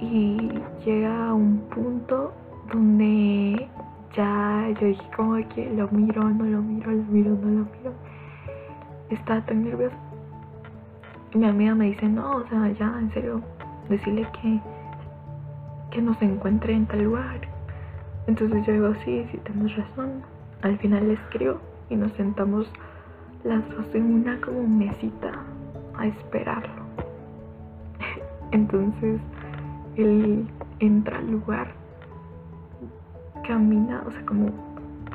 y 0.00 0.50
llega 0.84 1.28
a 1.28 1.34
un 1.34 1.58
punto 1.70 2.32
donde 2.72 3.68
ya 4.16 4.68
yo 4.80 4.86
dije 4.86 5.10
como 5.16 5.36
que 5.48 5.70
lo 5.70 5.88
miro, 5.88 6.28
no 6.30 6.44
lo 6.44 6.62
miro, 6.62 6.90
lo 6.90 7.02
miro, 7.04 7.30
no 7.30 7.48
lo 7.48 7.66
miro. 7.76 7.92
Estaba 9.10 9.44
tan 9.44 9.64
nerviosa. 9.64 9.96
Y 11.32 11.38
mi 11.38 11.46
amiga 11.46 11.74
me 11.74 11.86
dice, 11.86 12.08
no, 12.08 12.36
o 12.36 12.48
sea, 12.48 12.70
ya, 12.72 12.96
en 12.98 13.12
serio, 13.12 13.40
decirle 13.88 14.26
que, 14.40 14.60
que 15.90 16.02
nos 16.02 16.20
encuentre 16.22 16.74
en 16.74 16.86
tal 16.86 17.04
lugar. 17.04 17.40
Entonces 18.26 18.64
yo 18.66 18.72
digo, 18.72 18.94
sí, 19.04 19.26
sí, 19.30 19.38
tienes 19.44 19.76
razón. 19.76 20.22
Al 20.62 20.78
final 20.78 21.08
le 21.08 21.14
escribo 21.14 21.58
y 21.90 21.96
nos 21.96 22.12
sentamos 22.12 22.70
las 23.42 23.68
dos 23.70 23.86
en 23.94 24.14
una 24.14 24.40
como 24.40 24.66
mesita 24.66 25.32
a 25.98 26.06
esperarlo. 26.06 26.84
Entonces 28.52 29.20
él 29.96 30.46
entra 30.80 31.18
al 31.18 31.30
lugar 31.30 31.84
camina, 33.46 34.02
o 34.06 34.10
sea, 34.10 34.26
como 34.26 34.50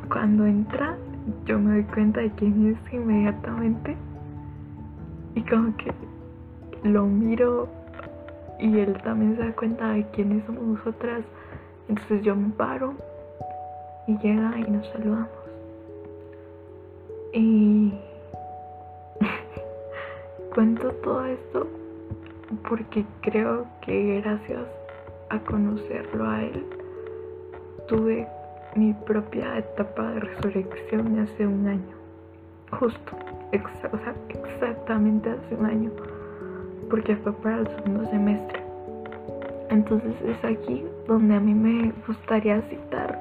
cuando 0.07 0.45
entra, 0.45 0.97
yo 1.45 1.59
me 1.59 1.73
doy 1.73 1.83
cuenta 1.83 2.21
de 2.21 2.31
quién 2.31 2.67
es 2.67 2.93
inmediatamente. 2.93 3.95
Y 5.35 5.41
como 5.43 5.75
que 5.77 5.91
lo 6.83 7.05
miro 7.05 7.67
y 8.59 8.79
él 8.79 8.97
también 9.03 9.35
se 9.35 9.43
da 9.43 9.55
cuenta 9.55 9.89
de 9.91 10.05
quiénes 10.11 10.45
somos 10.45 10.63
nosotras. 10.63 11.23
Entonces 11.87 12.21
yo 12.23 12.35
me 12.35 12.49
paro 12.49 12.93
y 14.07 14.17
llega 14.19 14.57
y 14.57 14.71
nos 14.71 14.87
saludamos. 14.89 15.29
Y 17.33 17.93
cuento 20.53 20.91
todo 21.03 21.25
esto 21.25 21.78
porque 22.67 23.05
creo 23.21 23.65
que 23.81 24.21
gracias 24.21 24.65
a 25.29 25.39
conocerlo 25.39 26.27
a 26.27 26.43
él 26.43 26.65
tuve 27.87 28.27
mi 28.75 28.93
propia 28.93 29.57
etapa 29.57 30.11
de 30.11 30.19
resurrección 30.19 31.19
hace 31.19 31.45
un 31.45 31.67
año. 31.67 31.95
Justo, 32.71 33.15
o 33.91 33.97
sea, 33.97 34.15
exactamente 34.29 35.29
hace 35.29 35.55
un 35.55 35.65
año. 35.65 35.91
Porque 36.89 37.15
fue 37.17 37.33
para 37.33 37.59
el 37.59 37.67
segundo 37.67 38.09
semestre. 38.09 38.59
Entonces 39.69 40.13
es 40.23 40.43
aquí 40.43 40.85
donde 41.07 41.35
a 41.35 41.39
mí 41.39 41.53
me 41.53 41.91
gustaría 42.07 42.61
citar 42.63 43.17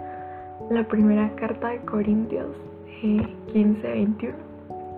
la 0.70 0.84
primera 0.84 1.30
carta 1.36 1.68
de 1.68 1.78
Corintios 1.80 2.54
eh, 3.02 3.26
15-21, 3.52 4.34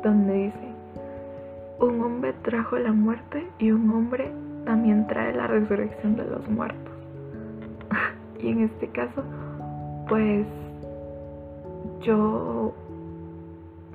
donde 0.02 0.32
dice, 0.34 0.69
un 1.80 2.02
hombre 2.02 2.34
trajo 2.42 2.76
la 2.78 2.92
muerte 2.92 3.46
y 3.58 3.70
un 3.70 3.90
hombre 3.90 4.30
también 4.64 5.06
trae 5.06 5.34
la 5.34 5.46
resurrección 5.46 6.16
de 6.16 6.24
los 6.24 6.48
muertos. 6.48 6.94
y 8.40 8.48
en 8.48 8.62
este 8.64 8.88
caso, 8.88 9.22
pues 10.08 10.46
yo 12.02 12.74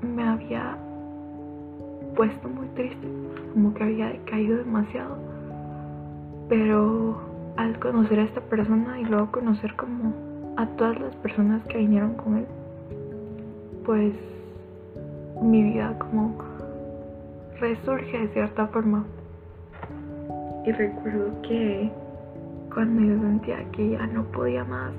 me 0.02 0.28
había 0.28 0.78
puesto 2.16 2.50
muy 2.50 2.68
triste, 2.70 3.08
como 3.54 3.74
que 3.74 3.84
había 3.84 4.08
decaído 4.08 4.58
demasiado. 4.58 5.18
Pero 6.50 7.18
al 7.58 7.80
conocer 7.80 8.20
a 8.20 8.24
esta 8.24 8.42
persona 8.42 9.00
y 9.00 9.06
luego 9.06 9.32
conocer 9.32 9.76
como 9.76 10.14
a 10.58 10.66
todas 10.78 11.00
las 11.00 11.16
personas 11.18 11.66
que 11.68 11.78
vinieron 11.78 12.14
con 12.16 12.38
él, 12.38 12.46
pues 13.86 14.14
mi 15.42 15.64
vida 15.64 15.98
como 16.00 16.38
resurge 17.60 18.20
de 18.20 18.28
cierta 18.30 18.68
forma. 18.68 19.06
Y 20.66 20.72
recuerdo 20.72 21.42
que 21.42 21.92
cuando 22.74 23.02
yo 23.02 23.22
sentía 23.22 23.64
que 23.72 23.92
ya 23.92 24.08
no 24.08 24.24
podía 24.26 24.64
más, 24.64 24.92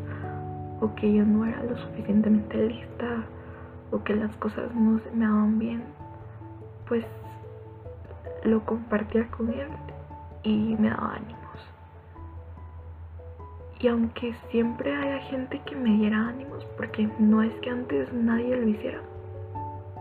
o 0.80 0.94
que 0.94 1.12
yo 1.12 1.24
no 1.24 1.44
era 1.44 1.62
lo 1.62 1.76
suficientemente 1.76 2.68
lista 2.68 3.24
o 3.90 4.02
que 4.02 4.14
las 4.14 4.34
cosas 4.36 4.74
no 4.74 4.98
se 5.00 5.10
me 5.12 5.24
daban 5.24 5.58
bien, 5.58 5.82
pues 6.88 7.04
lo 8.44 8.64
compartía 8.64 9.26
con 9.28 9.50
él 9.50 9.68
y 10.42 10.76
me 10.78 10.90
daba 10.90 11.14
ánimos. 11.14 11.36
Y 13.80 13.88
aunque 13.88 14.34
siempre 14.50 14.94
haya 14.94 15.18
gente 15.24 15.60
que 15.66 15.76
me 15.76 15.90
diera 15.90 16.28
ánimos, 16.28 16.64
porque 16.76 17.08
no 17.18 17.42
es 17.42 17.52
que 17.60 17.70
antes 17.70 18.12
nadie 18.12 18.56
lo 18.56 18.68
hiciera, 18.68 19.00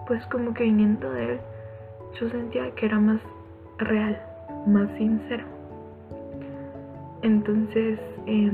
pues 0.08 0.26
como 0.28 0.54
que 0.54 0.64
viniendo 0.64 1.10
de 1.12 1.34
él, 1.34 1.40
yo 2.20 2.30
sentía 2.30 2.72
que 2.76 2.86
era 2.86 3.00
más 3.00 3.20
real, 3.78 4.20
más 4.68 4.90
sincero. 4.98 5.44
Entonces, 7.22 8.00
eh, 8.26 8.52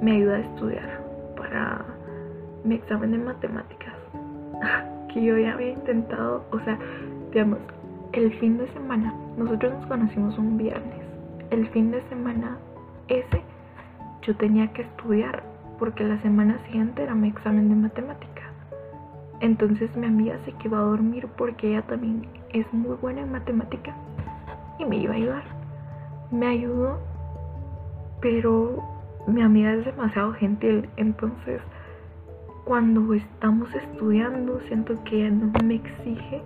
me 0.00 0.12
ayuda 0.12 0.36
a 0.36 0.40
estudiar 0.40 1.04
para 1.36 1.84
mi 2.64 2.76
examen 2.76 3.12
de 3.12 3.18
matemáticas. 3.18 3.94
que 5.12 5.22
yo 5.22 5.38
ya 5.38 5.52
había 5.52 5.70
intentado, 5.70 6.44
o 6.50 6.58
sea, 6.60 6.78
digamos, 7.32 7.58
el 8.12 8.32
fin 8.38 8.58
de 8.58 8.68
semana, 8.72 9.14
nosotros 9.36 9.72
nos 9.74 9.86
conocimos 9.86 10.38
un 10.38 10.56
viernes. 10.56 11.04
El 11.50 11.68
fin 11.68 11.90
de 11.90 12.02
semana 12.08 12.58
ese 13.08 13.42
yo 14.22 14.34
tenía 14.36 14.72
que 14.72 14.82
estudiar 14.82 15.42
porque 15.78 16.04
la 16.04 16.20
semana 16.22 16.58
siguiente 16.66 17.02
era 17.02 17.14
mi 17.14 17.28
examen 17.28 17.68
de 17.68 17.74
matemática. 17.74 18.33
Entonces 19.44 19.94
mi 19.94 20.06
amiga 20.06 20.38
se 20.46 20.52
quedó 20.52 20.76
a 20.76 20.80
dormir 20.80 21.28
porque 21.36 21.68
ella 21.68 21.82
también 21.82 22.26
es 22.54 22.66
muy 22.72 22.96
buena 22.96 23.20
en 23.20 23.32
matemática 23.32 23.94
y 24.78 24.86
me 24.86 24.96
iba 24.96 25.12
a 25.12 25.16
ayudar. 25.16 25.44
Me 26.30 26.46
ayudó, 26.46 26.98
pero 28.22 28.82
mi 29.26 29.42
amiga 29.42 29.74
es 29.74 29.84
demasiado 29.84 30.32
gentil, 30.32 30.88
entonces 30.96 31.60
cuando 32.64 33.12
estamos 33.12 33.68
estudiando 33.74 34.60
siento 34.60 34.94
que 35.04 35.26
ella 35.26 35.36
no 35.36 35.52
me 35.62 35.74
exige 35.74 36.40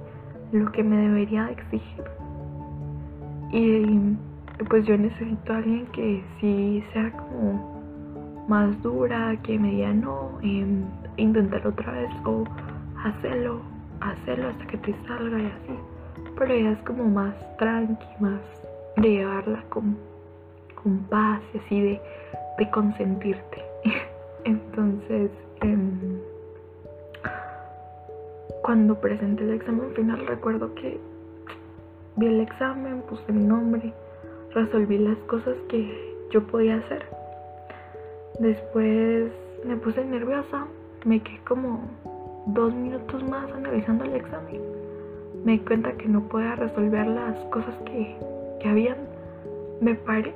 lo 0.50 0.72
que 0.72 0.82
me 0.82 0.96
debería 0.96 1.50
exigir. 1.52 2.04
Y 3.52 4.16
pues 4.68 4.84
yo 4.88 4.98
necesito 4.98 5.52
a 5.52 5.58
alguien 5.58 5.86
que 5.92 6.24
sí 6.40 6.82
sea 6.92 7.12
como 7.12 8.44
más 8.48 8.82
dura, 8.82 9.36
que 9.44 9.56
me 9.56 9.70
diga 9.70 9.92
no, 9.92 10.40
em, 10.42 10.82
intentar 11.16 11.64
otra 11.64 11.92
vez 11.92 12.10
o 12.24 12.42
hacerlo, 13.04 13.62
hacerlo 14.00 14.48
hasta 14.48 14.66
que 14.66 14.78
te 14.78 14.94
salga 15.06 15.38
y 15.38 15.46
así. 15.46 15.78
Pero 16.36 16.52
ella 16.52 16.72
es 16.72 16.78
como 16.80 17.04
más 17.04 17.34
tranqui, 17.58 18.06
más 18.20 18.40
de 18.96 19.10
llevarla 19.10 19.62
con, 19.68 19.96
con 20.82 20.98
paz 21.04 21.40
y 21.54 21.58
así 21.58 21.80
de 21.80 22.00
de 22.58 22.68
consentirte. 22.70 23.62
Entonces, 24.44 25.30
em, 25.62 26.18
cuando 28.62 29.00
presenté 29.00 29.44
el 29.44 29.54
examen 29.54 29.94
final, 29.94 30.26
recuerdo 30.26 30.74
que 30.74 31.00
vi 32.16 32.26
el 32.26 32.40
examen, 32.40 33.02
puse 33.08 33.32
mi 33.32 33.44
nombre, 33.44 33.92
resolví 34.52 34.98
las 34.98 35.16
cosas 35.28 35.54
que 35.68 36.16
yo 36.30 36.42
podía 36.48 36.76
hacer. 36.76 37.06
Después 38.40 39.32
me 39.64 39.76
puse 39.76 40.04
nerviosa, 40.04 40.66
me 41.04 41.20
quedé 41.22 41.38
como 41.46 41.88
dos 42.54 42.74
minutos 42.74 43.22
más 43.28 43.50
analizando 43.52 44.04
el 44.04 44.14
examen. 44.14 44.60
Me 45.44 45.52
di 45.52 45.58
cuenta 45.60 45.92
que 45.92 46.08
no 46.08 46.22
podía 46.28 46.56
resolver 46.56 47.06
las 47.06 47.36
cosas 47.46 47.74
que, 47.84 48.16
que 48.60 48.68
habían. 48.68 48.96
Me 49.80 49.94
paré 49.94 50.34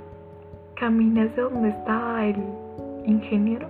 caminé 0.82 1.22
hacia 1.22 1.44
donde 1.44 1.68
estaba 1.68 2.26
el 2.26 2.36
ingeniero, 3.06 3.68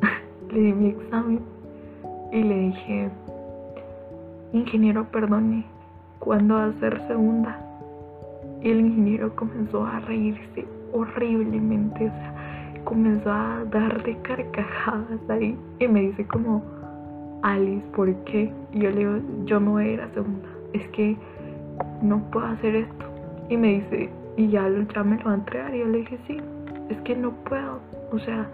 le 0.52 0.60
di 0.60 0.72
mi 0.72 0.88
examen 0.90 1.40
y 2.30 2.42
le 2.42 2.54
dije, 2.54 3.10
ingeniero, 4.52 5.04
perdone, 5.10 5.64
¿cuándo 6.20 6.54
va 6.54 6.66
a 6.66 6.72
ser 6.74 7.00
segunda? 7.08 7.58
Y 8.62 8.70
el 8.70 8.80
ingeniero 8.80 9.34
comenzó 9.34 9.84
a 9.84 9.98
reírse 10.00 10.64
horriblemente, 10.92 12.06
o 12.06 12.10
sea, 12.10 12.34
comenzó 12.84 13.32
a 13.32 13.64
dar 13.72 14.02
de 14.04 14.16
carcajadas 14.18 15.20
ahí 15.28 15.58
y 15.80 15.88
me 15.88 16.02
dice 16.02 16.24
como, 16.26 16.62
Alice, 17.42 17.86
¿por 17.94 18.14
qué? 18.24 18.52
Y 18.72 18.80
yo 18.80 18.90
le 18.90 18.98
digo, 18.98 19.18
yo 19.44 19.60
me 19.60 19.70
voy 19.70 19.84
a 19.84 19.92
ir 19.92 20.00
a 20.00 20.08
segunda. 20.10 20.48
Es 20.72 20.86
que 20.88 21.16
no 22.02 22.22
puedo 22.30 22.46
hacer 22.46 22.76
esto. 22.76 23.04
Y 23.48 23.56
me 23.56 23.80
dice, 23.80 24.10
y 24.36 24.48
ya, 24.48 24.68
ya 24.94 25.04
me 25.04 25.16
lo 25.18 25.24
va 25.24 25.32
a 25.32 25.34
entregar. 25.34 25.74
Y 25.74 25.78
yo 25.80 25.86
le 25.86 25.98
dije, 25.98 26.18
sí, 26.26 26.38
es 26.88 26.98
que 27.02 27.16
no 27.16 27.32
puedo. 27.44 27.80
O 28.12 28.18
sea, 28.18 28.48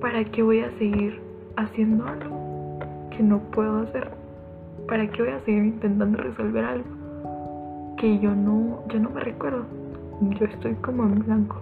¿para 0.00 0.24
qué 0.24 0.42
voy 0.42 0.60
a 0.60 0.70
seguir 0.78 1.20
haciendo 1.56 2.06
algo 2.06 2.78
que 3.16 3.22
no 3.22 3.38
puedo 3.50 3.78
hacer? 3.80 4.10
¿Para 4.88 5.06
qué 5.08 5.22
voy 5.22 5.32
a 5.32 5.40
seguir 5.40 5.64
intentando 5.64 6.18
resolver 6.18 6.64
algo 6.64 6.86
que 7.96 8.18
yo 8.18 8.34
no, 8.34 8.82
yo 8.88 9.00
no 9.00 9.10
me 9.10 9.20
recuerdo? 9.20 9.64
Yo 10.38 10.46
estoy 10.46 10.74
como 10.74 11.04
en 11.04 11.18
blanco. 11.24 11.60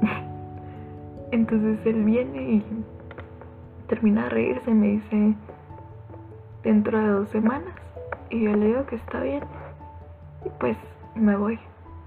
Entonces 1.32 1.78
él 1.86 2.04
viene 2.04 2.42
y 2.54 2.64
termina 3.88 4.24
de 4.24 4.30
reírse 4.30 4.70
y 4.70 4.74
me 4.74 4.86
dice, 4.88 5.34
dentro 6.62 6.98
de 6.98 7.08
dos 7.08 7.28
semanas. 7.30 7.74
Y 8.30 8.44
yo 8.44 8.52
le 8.54 8.66
digo 8.66 8.86
que 8.86 8.96
está 8.96 9.20
bien. 9.20 9.44
Y 10.44 10.48
pues 10.58 10.76
me 11.14 11.36
voy. 11.36 11.58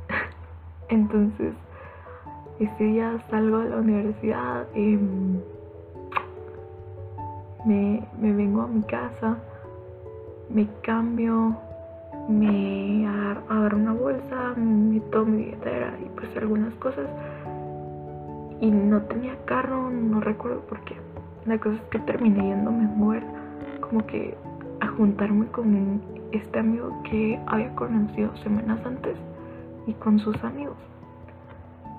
Entonces, 0.90 1.54
ese 2.60 2.84
día 2.84 3.20
salgo 3.30 3.60
de 3.60 3.70
la 3.70 3.78
universidad 3.78 4.66
y 4.74 4.98
me, 7.66 8.08
me 8.20 8.34
vengo 8.34 8.62
a 8.62 8.68
mi 8.68 8.82
casa, 8.84 9.38
me 10.50 10.68
cambio, 10.82 11.58
me 12.30 13.08
agarro 13.50 13.78
una 13.78 13.94
bolsa, 13.94 14.54
me 14.56 15.00
meto 15.00 15.26
mi 15.26 15.46
billetera 15.46 15.94
y 16.00 16.10
pues 16.18 16.36
algunas 16.38 16.74
cosas. 16.76 17.08
Y 18.62 18.72
no 18.72 19.02
tenía 19.04 19.36
carro, 19.46 19.90
no 19.90 20.22
recuerdo 20.22 20.62
por 20.62 20.80
qué. 20.82 20.96
La 21.46 21.58
cosa 21.58 21.76
es 21.76 21.82
que 21.90 22.00
terminé 22.00 22.48
yéndome 22.48 22.86
a 22.86 22.88
mover, 22.88 23.24
como 23.90 24.06
que 24.06 24.36
a 24.82 24.88
juntarme 24.88 25.48
con 25.48 26.02
este 26.32 26.60
amigo 26.60 27.02
que 27.04 27.40
había 27.48 27.74
conocido 27.76 28.36
semanas 28.38 28.80
antes 28.86 29.18
y 29.88 29.94
con 29.94 30.20
sus 30.20 30.42
amigos. 30.44 30.78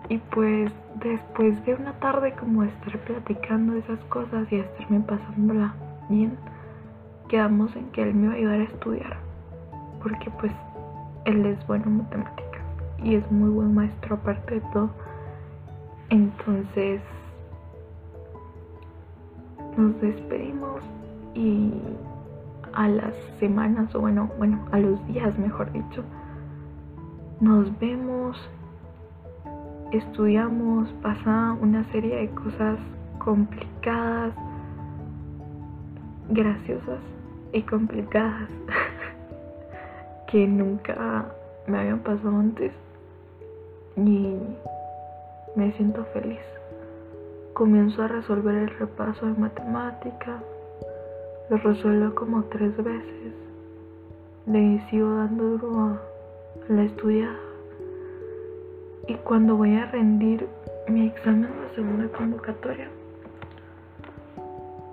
Y 0.09 0.19
pues 0.19 0.73
después 0.97 1.65
de 1.65 1.75
una 1.75 1.93
tarde 1.95 2.33
como 2.39 2.63
de 2.63 2.69
estar 2.69 2.99
platicando 3.01 3.75
esas 3.75 3.99
cosas 4.05 4.51
y 4.53 4.57
estarme 4.57 5.01
pasándola 5.01 5.75
bien, 6.09 6.37
quedamos 7.29 7.75
en 7.75 7.91
que 7.91 8.03
él 8.03 8.15
me 8.15 8.27
iba 8.27 8.33
a 8.33 8.37
ayudar 8.37 8.61
a 8.61 8.65
estudiar. 8.65 9.17
Porque 10.03 10.31
pues 10.39 10.53
él 11.25 11.45
es 11.47 11.67
bueno 11.67 11.87
en 11.87 11.99
matemáticas 11.99 12.63
y 13.03 13.17
es 13.17 13.33
muy 13.33 13.51
buen 13.51 13.75
maestro 13.75 14.17
aparte 14.17 14.57
de 14.57 14.61
todo. 14.73 14.91
Entonces 16.11 17.01
nos 19.77 20.01
despedimos 20.01 20.81
y 21.37 21.73
a 22.73 22.89
las 22.89 23.15
semanas 23.39 23.95
o 23.95 24.01
bueno, 24.01 24.31
bueno, 24.39 24.67
a 24.73 24.79
los 24.79 25.07
días 25.07 25.39
mejor 25.39 25.71
dicho, 25.73 26.03
nos 27.41 27.79
vemos 27.79 28.37
estudiamos, 29.93 30.89
pasa 31.03 31.57
una 31.61 31.85
serie 31.93 32.17
de 32.17 32.31
cosas 32.31 32.79
complicadas, 33.19 34.35
graciosas 36.29 37.01
y 37.53 37.63
complicadas 37.63 38.49
que 40.29 40.47
nunca 40.47 41.27
me 41.67 41.79
habían 41.79 42.01
pasado 42.01 42.37
antes 42.37 42.73
y 43.97 44.37
me 45.55 45.73
siento 45.73 46.05
feliz. 46.07 46.41
Comienzo 47.55 48.03
a 48.03 48.09
resolver 48.09 48.55
el 48.55 48.79
repaso 48.79 49.27
de 49.27 49.33
matemática, 49.33 50.43
lo 51.49 51.57
resuelvo 51.59 52.13
como 52.17 52.43
tres 52.45 52.77
veces, 52.77 53.33
le 54.47 54.83
sigo 54.91 55.15
dando 55.15 55.59
duro 55.59 55.81
a 55.81 56.73
la 56.73 56.83
estudiada. 56.83 57.39
Y 59.07 59.15
cuando 59.15 59.55
voy 59.55 59.77
a 59.77 59.87
rendir 59.87 60.49
mi 60.89 61.07
examen 61.07 61.49
de 61.49 61.75
segunda 61.77 62.09
convocatoria, 62.09 62.89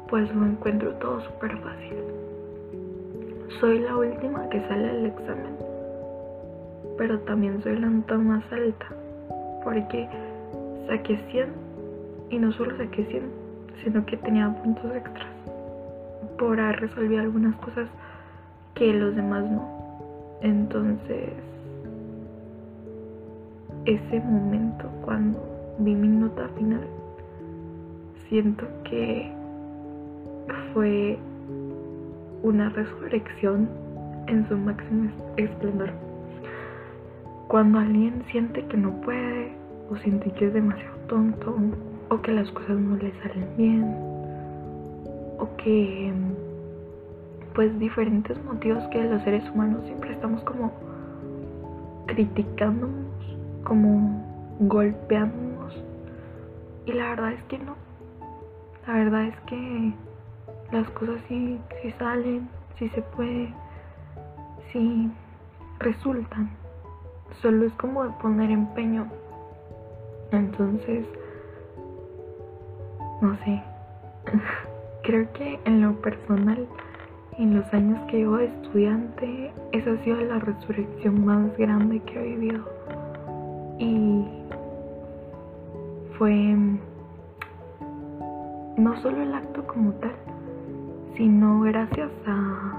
pues 0.10 0.34
lo 0.36 0.46
encuentro 0.46 0.94
todo 0.96 1.22
súper 1.22 1.58
fácil. 1.58 1.98
Soy 3.60 3.80
la 3.80 3.98
última 3.98 4.48
que 4.50 4.62
sale 4.68 4.94
del 4.94 5.06
examen, 5.08 5.58
pero 7.00 7.18
también 7.22 7.64
soy 7.64 7.80
la 7.80 7.88
nota 7.88 8.16
más 8.20 8.44
alta, 8.52 8.86
porque 9.64 10.08
saqué 10.88 11.18
100 11.32 11.48
y 12.30 12.38
no 12.38 12.52
solo 12.52 12.78
saqué 12.78 13.06
100, 13.06 13.24
sino 13.84 14.06
que 14.06 14.18
tenía 14.18 14.50
puntos 14.62 14.96
extras 14.96 15.34
por 16.38 16.60
haber 16.60 16.82
resolvido 16.82 17.22
algunas 17.22 17.56
cosas 17.58 17.88
que 18.76 18.94
los 18.94 19.16
demás 19.16 19.44
no. 19.50 19.68
Entonces, 20.42 21.30
ese 23.86 24.20
momento 24.22 24.90
cuando 25.04 25.40
vi 25.80 25.96
mi 25.96 26.08
nota 26.08 26.48
final, 26.58 26.86
siento 28.30 28.66
que 28.84 29.32
fue 30.74 31.18
una 32.44 32.70
resurrección 32.70 33.70
en 34.28 34.48
su 34.48 34.58
máximo 34.58 35.10
esplendor. 35.38 35.92
Cuando 37.48 37.80
alguien 37.80 38.24
siente 38.32 38.66
que 38.66 38.78
no 38.78 38.92
puede 39.02 39.54
o 39.90 39.96
siente 39.98 40.32
que 40.32 40.48
es 40.48 40.54
demasiado 40.54 40.96
tonto 41.08 41.56
o 42.10 42.22
que 42.22 42.32
las 42.32 42.50
cosas 42.52 42.78
no 42.78 42.96
le 42.98 43.12
salen 43.22 43.48
bien 43.58 44.13
que 45.58 46.12
pues 47.54 47.78
diferentes 47.80 48.44
motivos 48.44 48.84
que 48.88 49.04
los 49.04 49.22
seres 49.24 49.48
humanos 49.52 49.84
siempre 49.86 50.14
estamos 50.14 50.42
como 50.44 50.74
criticando 52.08 52.90
como 53.64 54.24
golpeándonos. 54.60 55.74
Y 56.86 56.94
la 56.94 57.10
verdad 57.12 57.34
es 57.34 57.44
que 57.44 57.60
no. 57.60 57.76
La 58.88 58.94
verdad 58.94 59.26
es 59.26 59.40
que 59.48 59.94
las 60.72 60.90
cosas 60.92 61.22
sí, 61.28 61.60
sí 61.82 61.92
salen, 61.98 62.50
sí 62.78 62.90
se 62.90 63.02
puede, 63.02 63.54
sí 64.72 65.10
resultan. 65.80 66.50
Solo 67.42 67.66
es 67.66 67.74
como 67.74 68.18
poner 68.20 68.52
empeño. 68.52 69.08
Entonces, 70.32 71.06
no 73.22 73.36
sé. 73.38 73.64
Creo 75.04 75.32
que 75.34 75.60
en 75.66 75.82
lo 75.82 76.02
personal, 76.02 76.66
en 77.38 77.56
los 77.56 77.74
años 77.74 78.00
que 78.10 78.20
llevo 78.20 78.38
de 78.38 78.46
estudiante, 78.46 79.52
esa 79.74 79.92
ha 79.92 80.04
sido 80.06 80.16
la 80.22 80.40
resurrección 80.40 81.26
más 81.26 81.58
grande 81.58 82.00
que 82.00 82.20
he 82.20 82.24
vivido. 82.24 82.64
Y 83.80 84.26
fue 86.18 86.56
no 88.78 88.96
solo 89.02 89.22
el 89.22 89.34
acto 89.34 89.68
como 89.68 89.92
tal, 89.96 90.16
sino 91.18 91.60
gracias 91.62 92.10
a 92.26 92.74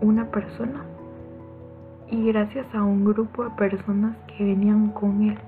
una 0.00 0.28
persona 0.32 0.82
y 2.10 2.26
gracias 2.26 2.66
a 2.74 2.82
un 2.82 3.04
grupo 3.04 3.44
de 3.44 3.50
personas 3.50 4.16
que 4.26 4.44
venían 4.44 4.88
con 4.90 5.22
él, 5.22 5.38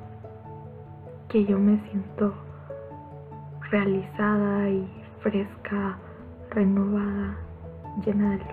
que 1.29 1.45
yo 1.45 1.59
me 1.59 1.81
siento 1.91 2.35
realizada 3.73 4.71
y 4.71 5.04
fresca, 5.25 5.97
renovada, 6.51 7.35
llena 8.05 8.33
de 8.33 8.37
luz. 8.37 8.47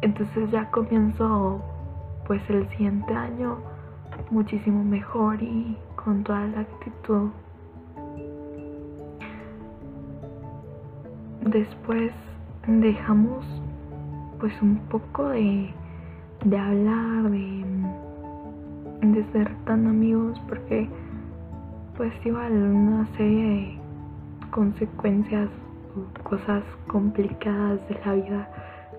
Entonces 0.00 0.50
ya 0.52 0.70
comienzo 0.70 1.60
pues 2.26 2.40
el 2.48 2.68
siguiente 2.70 3.12
año 3.12 3.58
muchísimo 4.30 4.84
mejor 4.84 5.42
y 5.42 5.76
con 5.96 6.22
toda 6.22 6.46
la 6.46 6.60
actitud. 6.60 7.30
Después 11.44 12.12
dejamos 12.68 13.44
pues 14.38 14.52
un 14.62 14.76
poco 14.88 15.30
de, 15.30 15.74
de 16.44 16.58
hablar, 16.58 17.28
de, 17.28 17.64
de 19.02 19.32
ser 19.32 19.52
tan 19.64 19.88
amigos 19.88 20.40
porque 20.48 20.88
pues 21.96 22.12
igual 22.24 22.52
una 22.52 23.06
serie 23.16 23.44
de 23.44 23.79
consecuencias 24.50 25.48
o 25.96 26.22
cosas 26.28 26.62
complicadas 26.88 27.86
de 27.88 28.00
la 28.04 28.14
vida, 28.14 28.50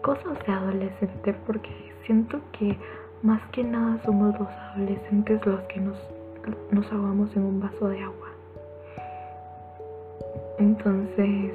cosas 0.02 0.38
de 0.46 0.54
adolescente 0.54 1.34
porque 1.46 1.70
siento 2.06 2.40
que 2.52 2.78
más 3.22 3.42
que 3.52 3.64
nada 3.64 4.00
somos 4.04 4.38
los 4.40 4.50
adolescentes 4.50 5.46
los 5.46 5.62
que 5.62 5.80
nos, 5.80 5.98
nos 6.72 6.92
ahogamos 6.92 7.36
en 7.36 7.44
un 7.44 7.60
vaso 7.60 7.88
de 7.88 8.02
agua. 8.02 8.28
Entonces, 10.58 11.54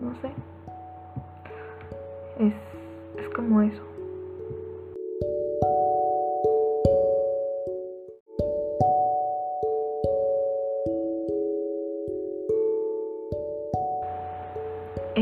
no 0.00 0.14
sé. 0.20 0.30
Es, 2.38 2.54
es 3.18 3.28
como 3.34 3.62
eso. 3.62 3.89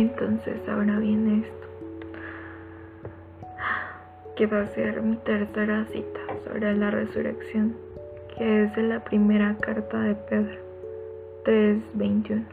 Entonces 0.00 0.56
ahora 0.68 1.00
viene 1.00 1.40
esto, 1.40 1.66
que 4.36 4.46
va 4.46 4.60
a 4.60 4.66
ser 4.68 5.02
mi 5.02 5.16
tercera 5.16 5.86
cita 5.86 6.20
sobre 6.44 6.76
la 6.76 6.92
resurrección, 6.92 7.74
que 8.36 8.62
es 8.62 8.76
la 8.78 9.02
primera 9.02 9.56
carta 9.56 9.98
de 9.98 10.14
Pedro 10.14 10.56
3:21. 11.44 12.44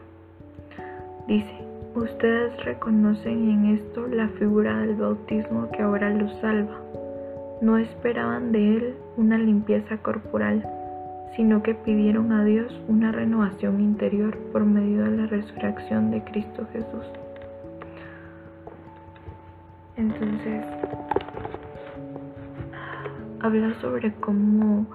Dice, 1.28 1.54
ustedes 1.94 2.64
reconocen 2.64 3.48
en 3.48 3.76
esto 3.76 4.08
la 4.08 4.26
figura 4.40 4.78
del 4.80 4.96
bautismo 4.96 5.70
que 5.70 5.82
ahora 5.82 6.10
los 6.10 6.34
salva. 6.40 6.80
No 7.60 7.78
esperaban 7.78 8.50
de 8.50 8.76
él 8.76 8.94
una 9.16 9.38
limpieza 9.38 9.98
corporal, 9.98 10.68
sino 11.36 11.62
que 11.62 11.76
pidieron 11.76 12.32
a 12.32 12.44
Dios 12.44 12.76
una 12.88 13.12
renovación 13.12 13.80
interior 13.80 14.36
por 14.50 14.64
medio 14.64 15.04
de 15.04 15.16
la 15.16 15.26
resurrección 15.26 16.10
de 16.10 16.24
Cristo 16.24 16.66
Jesús. 16.72 17.06
Entonces, 19.96 20.62
habla 23.40 23.74
sobre 23.80 24.12
cómo 24.16 24.86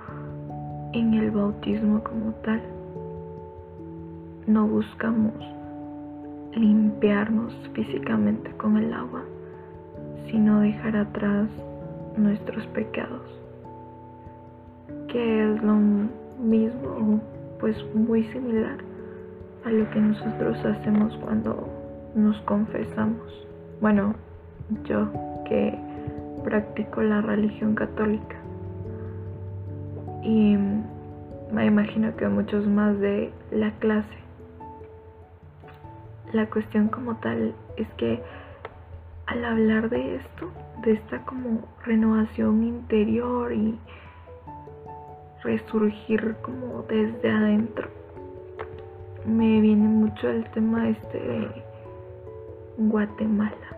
en 0.93 1.13
el 1.15 1.31
bautismo 1.31 2.03
como 2.03 2.33
tal 2.43 2.61
no 4.45 4.67
buscamos 4.67 5.33
limpiarnos 6.53 7.53
físicamente 7.73 8.51
con 8.57 8.77
el 8.77 8.93
agua, 8.93 9.23
sino 10.29 10.59
dejar 10.59 10.95
atrás 10.97 11.47
nuestros 12.17 12.67
pecados, 12.67 13.23
que 15.07 15.53
es 15.53 15.63
lo 15.63 15.75
mismo, 16.39 17.21
pues 17.59 17.75
muy 17.95 18.23
similar 18.25 18.77
a 19.65 19.71
lo 19.71 19.89
que 19.89 19.99
nosotros 19.99 20.57
hacemos 20.65 21.15
cuando 21.17 21.67
nos 22.15 22.39
confesamos. 22.41 23.47
Bueno, 23.79 24.15
yo 24.85 25.07
que 25.45 25.77
practico 26.43 27.01
la 27.01 27.21
religión 27.21 27.75
católica. 27.75 28.37
Y 30.23 30.57
me 31.51 31.65
imagino 31.65 32.15
que 32.15 32.27
muchos 32.27 32.65
más 32.67 32.99
de 32.99 33.31
la 33.51 33.71
clase. 33.79 34.07
La 36.33 36.49
cuestión 36.49 36.87
como 36.87 37.15
tal 37.17 37.53
es 37.75 37.87
que 37.97 38.21
al 39.25 39.43
hablar 39.45 39.89
de 39.89 40.15
esto, 40.15 40.49
de 40.83 40.93
esta 40.93 41.19
como 41.25 41.67
renovación 41.85 42.63
interior 42.63 43.51
y 43.53 43.77
resurgir 45.43 46.35
como 46.41 46.83
desde 46.83 47.29
adentro, 47.29 47.89
me 49.25 49.61
viene 49.61 49.87
mucho 49.87 50.29
el 50.29 50.45
tema 50.51 50.89
este 50.89 51.19
de 51.19 51.63
Guatemala. 52.77 53.70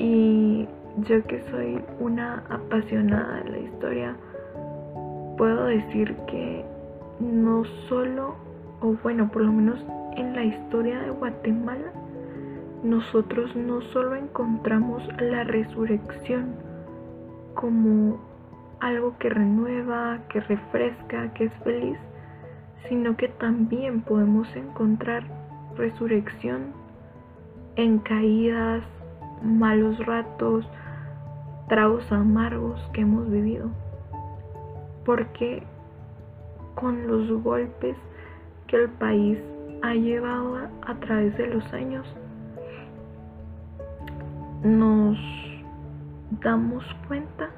Y 0.00 0.66
yo 1.06 1.22
que 1.26 1.42
soy 1.50 1.78
una 1.98 2.42
apasionada 2.48 3.42
de 3.42 3.50
la 3.50 3.58
historia, 3.58 4.16
puedo 5.36 5.66
decir 5.66 6.16
que 6.26 6.64
no 7.20 7.64
solo, 7.86 8.34
o 8.80 8.94
bueno, 9.02 9.30
por 9.30 9.42
lo 9.42 9.52
menos 9.52 9.78
en 10.16 10.34
la 10.34 10.44
historia 10.44 11.00
de 11.00 11.10
Guatemala, 11.10 11.92
nosotros 12.82 13.54
no 13.54 13.82
solo 13.92 14.16
encontramos 14.16 15.06
la 15.20 15.44
resurrección 15.44 16.54
como 17.54 18.18
algo 18.80 19.18
que 19.18 19.28
renueva, 19.28 20.20
que 20.30 20.40
refresca, 20.40 21.30
que 21.34 21.44
es 21.44 21.52
feliz, 21.62 21.98
sino 22.88 23.18
que 23.18 23.28
también 23.28 24.00
podemos 24.00 24.48
encontrar 24.56 25.24
resurrección 25.76 26.72
en 27.76 27.98
caídas, 27.98 28.82
malos 29.42 29.98
ratos, 30.06 30.68
tragos 31.68 32.10
amargos 32.12 32.80
que 32.92 33.02
hemos 33.02 33.30
vivido. 33.30 33.68
Porque 35.04 35.62
con 36.74 37.06
los 37.06 37.30
golpes 37.42 37.96
que 38.66 38.76
el 38.76 38.88
país 38.90 39.38
ha 39.82 39.94
llevado 39.94 40.58
a, 40.86 40.94
través 40.96 41.36
de 41.36 41.46
los 41.48 41.72
años, 41.72 42.06
nos 44.62 45.18
damos 46.42 46.84
cuenta 47.08 47.50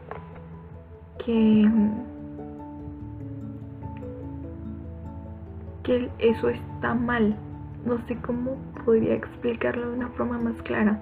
que, 1.25 1.69
que 5.83 6.11
eso 6.19 6.49
está 6.49 6.95
mal. 6.95 7.37
No 7.85 7.99
sé 8.07 8.17
cómo 8.25 8.57
podría 8.85 9.15
explicarlo 9.15 9.91
de 9.91 9.97
una 9.97 10.09
forma 10.11 10.39
más 10.39 10.61
clara. 10.63 11.01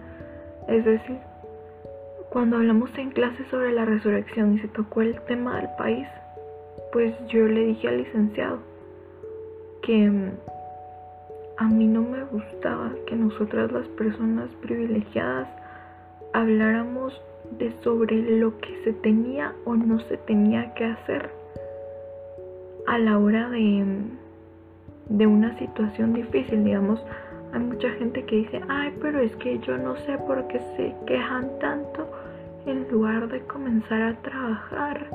Es 0.70 0.84
decir, 0.84 1.18
cuando 2.30 2.56
hablamos 2.56 2.96
en 2.96 3.10
clase 3.10 3.44
sobre 3.50 3.72
la 3.72 3.84
resurrección 3.84 4.54
y 4.54 4.60
se 4.60 4.68
tocó 4.68 5.02
el 5.02 5.20
tema 5.22 5.56
del 5.56 5.68
país, 5.76 6.06
pues 6.92 7.12
yo 7.26 7.46
le 7.46 7.66
dije 7.66 7.88
al 7.88 7.98
licenciado 7.98 8.58
que 9.82 10.30
a 11.56 11.64
mí 11.64 11.86
no 11.88 12.02
me 12.02 12.22
gustaba 12.22 12.92
que 13.08 13.16
nosotras 13.16 13.72
las 13.72 13.86
personas 13.88 14.48
privilegiadas 14.62 15.48
habláramos 16.34 17.20
de 17.58 17.72
sobre 17.82 18.38
lo 18.38 18.56
que 18.58 18.84
se 18.84 18.92
tenía 18.92 19.52
o 19.64 19.74
no 19.74 19.98
se 19.98 20.18
tenía 20.18 20.72
que 20.74 20.84
hacer 20.84 21.30
a 22.86 22.96
la 22.98 23.18
hora 23.18 23.50
de, 23.50 23.84
de 25.08 25.26
una 25.26 25.58
situación 25.58 26.12
difícil, 26.12 26.62
digamos, 26.62 27.04
hay 27.52 27.60
mucha 27.60 27.90
gente 27.90 28.24
que 28.24 28.36
dice, 28.36 28.60
ay, 28.68 28.92
pero 29.00 29.20
es 29.20 29.34
que 29.36 29.58
yo 29.60 29.76
no 29.76 29.96
sé 29.96 30.18
por 30.18 30.46
qué 30.48 30.60
se 30.76 30.94
quejan 31.06 31.50
tanto 31.58 32.08
en 32.66 32.88
lugar 32.90 33.28
de 33.28 33.40
comenzar 33.42 34.02
a 34.02 34.14
trabajar, 34.22 35.06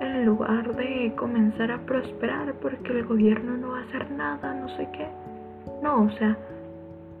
en 0.00 0.26
lugar 0.26 0.74
de 0.76 1.12
comenzar 1.16 1.70
a 1.70 1.78
prosperar 1.78 2.52
porque 2.54 2.92
el 2.92 3.06
gobierno 3.06 3.56
no 3.56 3.70
va 3.70 3.78
a 3.78 3.82
hacer 3.82 4.10
nada, 4.10 4.54
no 4.54 4.68
sé 4.70 4.86
qué. 4.92 5.06
No, 5.82 6.02
o 6.02 6.10
sea, 6.10 6.36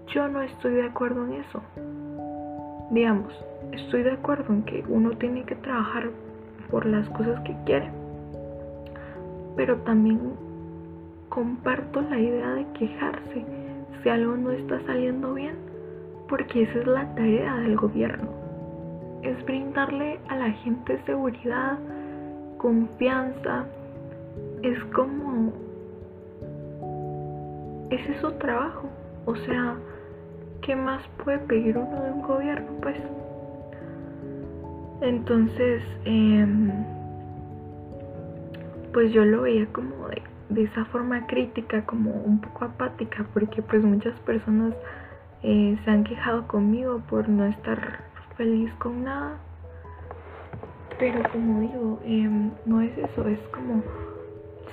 yo 0.08 0.28
no 0.28 0.42
estoy 0.42 0.74
de 0.74 0.84
acuerdo 0.84 1.24
en 1.24 1.34
eso. 1.34 1.62
Digamos, 2.90 3.32
estoy 3.72 4.02
de 4.02 4.12
acuerdo 4.12 4.52
en 4.52 4.62
que 4.64 4.84
uno 4.88 5.10
tiene 5.10 5.44
que 5.44 5.54
trabajar 5.56 6.10
por 6.70 6.84
las 6.84 7.08
cosas 7.10 7.40
que 7.40 7.56
quiere, 7.64 7.90
pero 9.56 9.76
también 9.78 10.20
comparto 11.28 12.00
la 12.02 12.18
idea 12.18 12.50
de 12.50 12.66
quejarse 12.72 13.44
algo 14.10 14.36
no 14.36 14.52
está 14.52 14.80
saliendo 14.86 15.34
bien, 15.34 15.56
porque 16.28 16.62
esa 16.62 16.78
es 16.78 16.86
la 16.86 17.14
tarea 17.14 17.56
del 17.56 17.76
gobierno. 17.76 18.28
Es 19.22 19.44
brindarle 19.44 20.18
a 20.28 20.36
la 20.36 20.50
gente 20.50 21.00
seguridad, 21.06 21.78
confianza, 22.58 23.64
es 24.62 24.78
como... 24.94 25.52
Ese 27.90 28.12
es 28.12 28.20
su 28.20 28.30
trabajo. 28.32 28.88
O 29.24 29.34
sea, 29.34 29.76
¿qué 30.62 30.76
más 30.76 31.02
puede 31.24 31.38
pedir 31.38 31.76
uno 31.76 32.02
de 32.02 32.10
un 32.10 32.22
gobierno? 32.22 32.68
Pues... 32.82 32.96
Entonces, 35.00 35.82
em, 36.04 36.70
pues 38.92 39.12
yo 39.12 39.24
lo 39.24 39.42
veía 39.42 39.66
como 39.66 40.08
de 40.08 40.22
de 40.48 40.64
esa 40.64 40.84
forma 40.86 41.26
crítica, 41.26 41.84
como 41.84 42.10
un 42.10 42.40
poco 42.40 42.64
apática, 42.64 43.26
porque 43.34 43.62
pues 43.62 43.82
muchas 43.82 44.18
personas 44.20 44.74
eh, 45.42 45.78
se 45.84 45.90
han 45.90 46.04
quejado 46.04 46.46
conmigo 46.46 47.00
por 47.08 47.28
no 47.28 47.44
estar 47.44 48.04
feliz 48.36 48.72
con 48.74 49.04
nada. 49.04 49.38
Pero 50.98 51.22
como 51.30 51.60
digo, 51.60 52.00
em, 52.04 52.50
no 52.66 52.80
es 52.80 52.96
eso, 52.96 53.26
es 53.28 53.38
como 53.48 53.82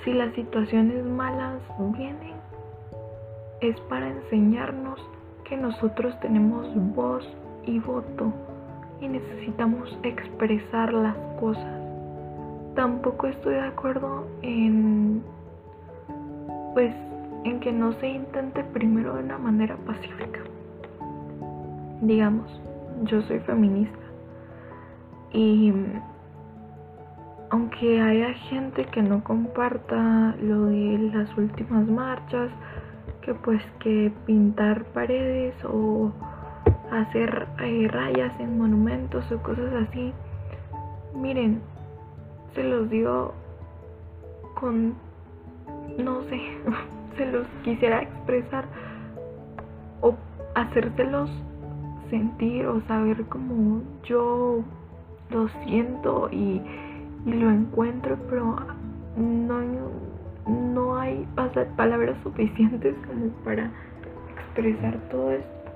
si 0.04 0.12
las 0.12 0.34
situaciones 0.34 1.04
malas 1.04 1.60
vienen, 1.96 2.34
es 3.60 3.78
para 3.82 4.08
enseñarnos 4.08 5.00
que 5.44 5.56
nosotros 5.56 6.18
tenemos 6.20 6.66
voz 6.94 7.26
y 7.64 7.78
voto 7.78 8.32
y 9.00 9.08
necesitamos 9.08 9.96
expresar 10.02 10.92
las 10.92 11.16
cosas. 11.38 11.80
Tampoco 12.74 13.26
estoy 13.26 13.54
de 13.54 13.66
acuerdo 13.66 14.26
en 14.42 15.22
pues 16.76 16.94
en 17.44 17.58
que 17.60 17.72
no 17.72 17.94
se 17.94 18.06
intente 18.06 18.62
primero 18.62 19.14
de 19.14 19.22
una 19.22 19.38
manera 19.38 19.78
pacífica. 19.86 20.40
Digamos, 22.02 22.60
yo 23.04 23.22
soy 23.22 23.38
feminista 23.40 23.98
y 25.32 25.72
aunque 27.48 27.98
haya 28.02 28.34
gente 28.50 28.84
que 28.84 29.00
no 29.00 29.24
comparta 29.24 30.36
lo 30.38 30.66
de 30.66 30.98
las 31.14 31.34
últimas 31.38 31.88
marchas, 31.88 32.50
que 33.22 33.32
pues 33.32 33.62
que 33.78 34.12
pintar 34.26 34.84
paredes 34.92 35.54
o 35.64 36.12
hacer 36.92 37.48
eh, 37.58 37.88
rayas 37.90 38.38
en 38.38 38.58
monumentos 38.58 39.24
o 39.32 39.42
cosas 39.42 39.72
así, 39.88 40.12
miren, 41.14 41.62
se 42.54 42.64
los 42.64 42.90
digo 42.90 43.32
con 44.60 45.05
no 45.98 46.22
sé, 46.24 46.40
se 47.16 47.26
los 47.26 47.46
quisiera 47.64 48.02
expresar 48.02 48.64
o 50.00 50.14
hacérselos 50.54 51.30
sentir 52.10 52.66
o 52.66 52.80
saber 52.82 53.24
como 53.26 53.82
yo 54.04 54.62
lo 55.30 55.48
siento 55.64 56.28
y, 56.30 56.60
lo 57.24 57.50
encuentro, 57.50 58.16
pero 58.30 58.56
no, 59.16 59.60
no 60.46 60.96
hay 60.96 61.26
palabras 61.76 62.16
suficientes 62.22 62.94
como 63.04 63.30
para 63.42 63.68
expresar 64.32 64.96
todo 65.10 65.32
esto. 65.32 65.72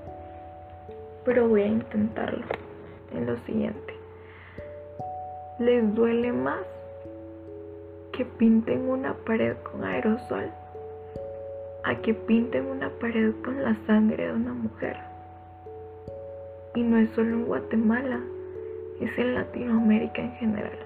Pero 1.25 1.49
voy 1.49 1.63
a 1.63 1.67
intentarlo 1.67 2.45
en 3.13 3.25
lo 3.25 3.37
siguiente. 3.39 3.93
¿Les 5.59 5.93
duele 5.93 6.31
más 6.31 6.61
que 8.11 8.25
pinten 8.25 8.89
una 8.89 9.13
pared 9.25 9.55
con 9.63 9.83
aerosol 9.83 10.49
a 11.83 11.95
que 11.95 12.13
pinten 12.13 12.65
una 12.67 12.89
pared 12.89 13.33
con 13.43 13.63
la 13.63 13.75
sangre 13.87 14.27
de 14.27 14.33
una 14.33 14.53
mujer? 14.53 14.97
Y 16.75 16.83
no 16.83 16.97
es 16.97 17.09
solo 17.11 17.29
en 17.29 17.45
Guatemala, 17.45 18.19
es 18.99 19.17
en 19.17 19.35
Latinoamérica 19.35 20.21
en 20.21 20.31
general. 20.33 20.79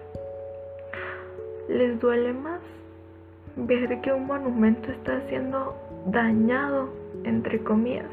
¿Les 1.69 1.99
duele 1.99 2.33
más 2.33 2.59
ver 3.55 4.01
que 4.01 4.11
un 4.11 4.27
monumento 4.27 4.91
está 4.91 5.21
siendo 5.27 5.75
dañado, 6.07 6.89
entre 7.23 7.59
comillas, 7.59 8.09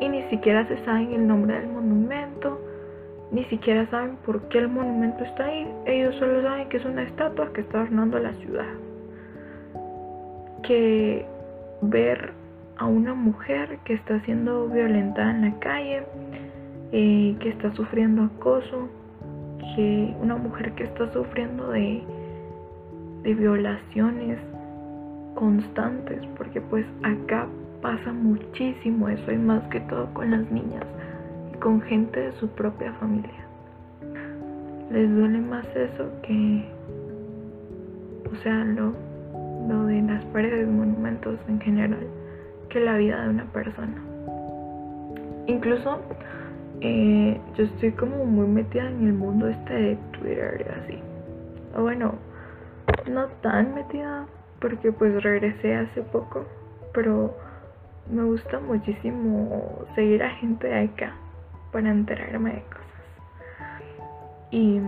y 0.00 0.08
ni 0.08 0.22
siquiera 0.30 0.66
se 0.68 0.84
sabe 0.84 1.14
el 1.14 1.26
nombre 1.26 1.58
del 1.58 1.68
monumento, 1.68 2.25
ni 3.36 3.44
siquiera 3.44 3.86
saben 3.90 4.16
por 4.24 4.48
qué 4.48 4.56
el 4.56 4.68
monumento 4.68 5.22
está 5.22 5.44
ahí. 5.44 5.70
Ellos 5.84 6.14
solo 6.14 6.40
saben 6.40 6.70
que 6.70 6.78
es 6.78 6.84
una 6.86 7.02
estatua 7.02 7.52
que 7.52 7.60
está 7.60 7.80
adornando 7.80 8.18
la 8.18 8.32
ciudad. 8.32 8.72
Que 10.62 11.26
ver 11.82 12.32
a 12.78 12.86
una 12.86 13.12
mujer 13.12 13.78
que 13.84 13.92
está 13.92 14.20
siendo 14.20 14.68
violentada 14.68 15.32
en 15.32 15.42
la 15.42 15.58
calle, 15.58 16.02
eh, 16.92 17.36
que 17.40 17.50
está 17.50 17.74
sufriendo 17.74 18.22
acoso, 18.22 18.88
que 19.74 20.14
una 20.22 20.36
mujer 20.36 20.72
que 20.72 20.84
está 20.84 21.12
sufriendo 21.12 21.68
de, 21.72 22.02
de 23.22 23.34
violaciones 23.34 24.38
constantes, 25.34 26.22
porque 26.38 26.62
pues 26.62 26.86
acá 27.02 27.46
pasa 27.82 28.14
muchísimo 28.14 29.10
eso 29.10 29.30
y 29.30 29.36
más 29.36 29.62
que 29.64 29.80
todo 29.80 30.06
con 30.14 30.30
las 30.30 30.50
niñas 30.50 30.86
con 31.66 31.82
gente 31.82 32.20
de 32.20 32.32
su 32.34 32.46
propia 32.50 32.92
familia. 33.00 33.44
Les 34.88 35.10
duele 35.10 35.40
más 35.40 35.66
eso 35.74 36.08
que, 36.22 36.64
o 38.30 38.36
sea, 38.36 38.62
lo, 38.62 38.92
lo 39.66 39.86
de 39.86 40.00
las 40.02 40.24
paredes, 40.26 40.68
monumentos 40.68 41.40
en 41.48 41.60
general, 41.60 42.06
que 42.68 42.78
la 42.78 42.96
vida 42.98 43.20
de 43.20 43.30
una 43.30 43.46
persona. 43.46 44.00
Incluso 45.48 46.02
eh, 46.82 47.40
yo 47.56 47.64
estoy 47.64 47.90
como 47.90 48.24
muy 48.24 48.46
metida 48.46 48.88
en 48.88 49.08
el 49.08 49.14
mundo 49.14 49.48
este 49.48 49.74
de 49.74 49.98
Twitter 50.12 50.72
así. 50.84 51.00
O 51.76 51.82
bueno, 51.82 52.14
no 53.10 53.26
tan 53.42 53.74
metida 53.74 54.24
porque 54.60 54.92
pues 54.92 55.20
regresé 55.20 55.74
hace 55.74 56.02
poco, 56.02 56.44
pero 56.94 57.36
me 58.08 58.22
gusta 58.22 58.60
muchísimo 58.60 59.84
seguir 59.96 60.22
a 60.22 60.30
gente 60.30 60.68
de 60.68 60.84
acá 60.84 61.12
para 61.76 61.90
enterarme 61.90 62.52
de 62.54 62.62
cosas. 62.62 62.86
Y 64.50 64.80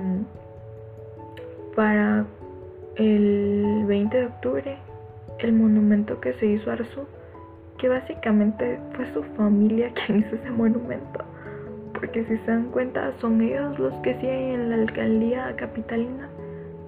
para 1.76 2.24
el 2.96 3.84
20 3.86 4.16
de 4.16 4.24
octubre, 4.24 4.78
el 5.40 5.52
monumento 5.52 6.18
que 6.18 6.32
se 6.34 6.46
hizo 6.46 6.70
a 6.70 6.72
Arzu, 6.72 7.06
que 7.76 7.90
básicamente 7.90 8.78
fue 8.94 9.04
su 9.12 9.22
familia 9.36 9.92
quien 10.06 10.20
hizo 10.20 10.36
ese 10.36 10.50
monumento, 10.50 11.22
porque 11.92 12.24
si 12.24 12.38
se 12.38 12.50
dan 12.50 12.70
cuenta 12.70 13.12
son 13.20 13.42
ellos 13.42 13.78
los 13.78 13.92
que 13.96 14.14
siguen 14.14 14.52
en 14.54 14.70
la 14.70 14.76
alcaldía 14.76 15.54
capitalina. 15.56 16.26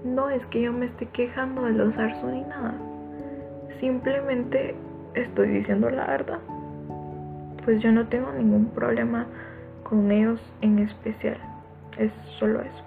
No 0.03 0.31
es 0.31 0.43
que 0.47 0.63
yo 0.63 0.73
me 0.73 0.87
esté 0.87 1.05
quejando 1.09 1.67
de 1.67 1.73
los 1.73 1.95
Arzu 1.99 2.27
ni 2.27 2.41
nada, 2.41 2.73
simplemente 3.81 4.75
estoy 5.13 5.49
diciendo 5.49 5.91
la 5.91 6.07
verdad. 6.07 6.39
Pues 7.67 7.83
yo 7.83 7.93
no 7.93 8.09
tengo 8.09 8.33
ningún 8.33 8.71
problema 8.71 9.27
con 9.91 10.11
ellos 10.13 10.41
en 10.63 10.79
especial. 10.79 11.37
Es 11.99 12.13
solo 12.39 12.63
eso. 12.63 12.85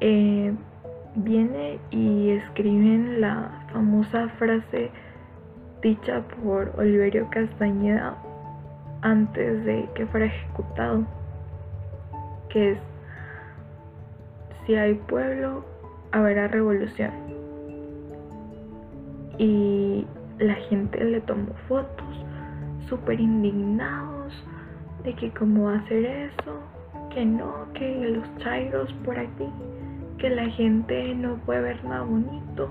Eh, 0.00 0.54
viene 1.16 1.78
y 1.90 2.30
escriben 2.30 3.20
la 3.20 3.66
famosa 3.72 4.28
frase 4.38 4.90
dicha 5.82 6.22
por 6.42 6.72
Oliverio 6.78 7.28
Castañeda 7.30 8.16
antes 9.02 9.64
de 9.64 9.88
que 9.96 10.06
fuera 10.06 10.26
ejecutado, 10.26 11.04
que 12.48 12.72
es, 12.72 12.78
si 14.64 14.76
hay 14.76 14.94
pueblo, 14.94 15.64
habrá 16.12 16.46
revolución. 16.46 17.10
Y 19.38 20.06
la 20.38 20.54
gente 20.54 21.02
le 21.02 21.20
tomó 21.22 21.52
fotos 21.68 22.24
súper 22.88 23.18
indignados 23.20 24.32
de 25.04 25.14
que 25.14 25.30
cómo 25.30 25.68
hacer 25.68 26.04
eso, 26.04 26.60
que 27.12 27.24
no, 27.24 27.66
que 27.74 28.10
los 28.10 28.38
chairos 28.38 28.92
por 29.04 29.18
aquí, 29.18 29.48
que 30.18 30.30
la 30.30 30.48
gente 30.50 31.14
no 31.14 31.36
puede 31.44 31.62
ver 31.62 31.84
nada 31.84 32.02
bonito 32.02 32.68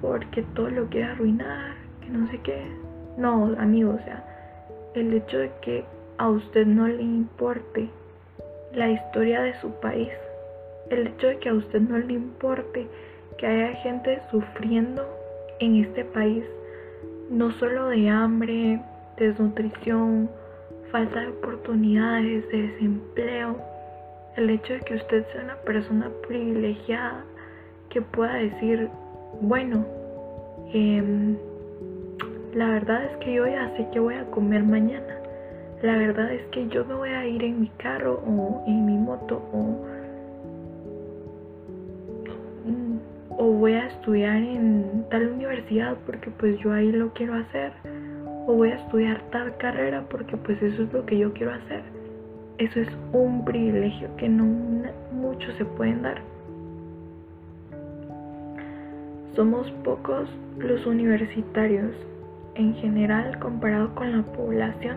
porque 0.00 0.42
todo 0.54 0.70
lo 0.70 0.86
quiere 0.88 1.08
arruinar, 1.08 1.74
que 2.00 2.10
no 2.10 2.26
sé 2.30 2.38
qué. 2.42 2.62
No, 3.16 3.54
amigo, 3.58 3.94
o 3.94 4.04
sea, 4.04 4.24
el 4.94 5.12
hecho 5.12 5.38
de 5.38 5.50
que 5.62 5.84
a 6.18 6.28
usted 6.28 6.66
no 6.66 6.86
le 6.86 7.02
importe 7.02 7.88
la 8.72 8.90
historia 8.90 9.42
de 9.42 9.54
su 9.60 9.70
país, 9.80 10.10
el 10.90 11.08
hecho 11.08 11.28
de 11.28 11.38
que 11.38 11.48
a 11.48 11.54
usted 11.54 11.80
no 11.80 11.98
le 11.98 12.14
importe 12.14 12.86
que 13.36 13.46
haya 13.46 13.74
gente 13.82 14.20
sufriendo 14.30 15.06
en 15.60 15.84
este 15.84 16.04
país 16.04 16.44
no 17.30 17.50
solo 17.52 17.88
de 17.88 18.08
hambre, 18.08 18.80
desnutrición, 19.16 20.30
falta 20.90 21.20
de 21.20 21.28
oportunidades, 21.28 22.48
de 22.50 22.62
desempleo, 22.62 23.56
el 24.36 24.50
hecho 24.50 24.74
de 24.74 24.80
que 24.80 24.94
usted 24.94 25.26
sea 25.32 25.44
una 25.44 25.56
persona 25.56 26.10
privilegiada 26.26 27.24
que 27.90 28.02
pueda 28.02 28.34
decir, 28.34 28.88
bueno, 29.40 29.84
em, 30.72 31.36
la 32.54 32.68
verdad 32.70 33.04
es 33.04 33.16
que 33.18 33.34
yo 33.34 33.46
ya 33.46 33.70
sé 33.76 33.86
que 33.92 34.00
voy 34.00 34.14
a 34.14 34.24
comer 34.30 34.62
mañana. 34.62 35.16
La 35.82 35.96
verdad 35.96 36.32
es 36.32 36.42
que 36.46 36.66
yo 36.68 36.84
me 36.84 36.94
voy 36.94 37.10
a 37.10 37.26
ir 37.26 37.42
en 37.44 37.60
mi 37.60 37.68
carro 37.78 38.20
o 38.26 38.64
en 38.66 38.86
mi 38.86 38.96
moto 38.96 39.36
o 39.52 39.86
o 43.38 43.44
voy 43.52 43.72
a 43.72 43.86
estudiar 43.86 44.36
en 44.36 45.06
tal 45.10 45.28
universidad 45.28 45.96
porque 46.04 46.28
pues 46.30 46.58
yo 46.58 46.72
ahí 46.72 46.90
lo 46.90 47.12
quiero 47.12 47.34
hacer 47.34 47.72
o 48.48 48.54
voy 48.54 48.70
a 48.70 48.76
estudiar 48.76 49.20
tal 49.30 49.54
carrera 49.58 50.02
porque 50.08 50.34
pues 50.38 50.60
eso 50.62 50.84
es 50.84 50.92
lo 50.94 51.04
que 51.04 51.18
yo 51.18 51.34
quiero 51.34 51.52
hacer. 51.52 51.82
Eso 52.56 52.80
es 52.80 52.88
un 53.12 53.44
privilegio 53.44 54.08
que 54.16 54.26
no 54.26 54.46
muchos 55.12 55.54
se 55.56 55.66
pueden 55.66 56.00
dar. 56.00 56.22
Somos 59.36 59.70
pocos 59.84 60.30
los 60.58 60.86
universitarios 60.86 61.92
en 62.54 62.72
general 62.76 63.38
comparado 63.38 63.94
con 63.94 64.16
la 64.16 64.22
población 64.22 64.96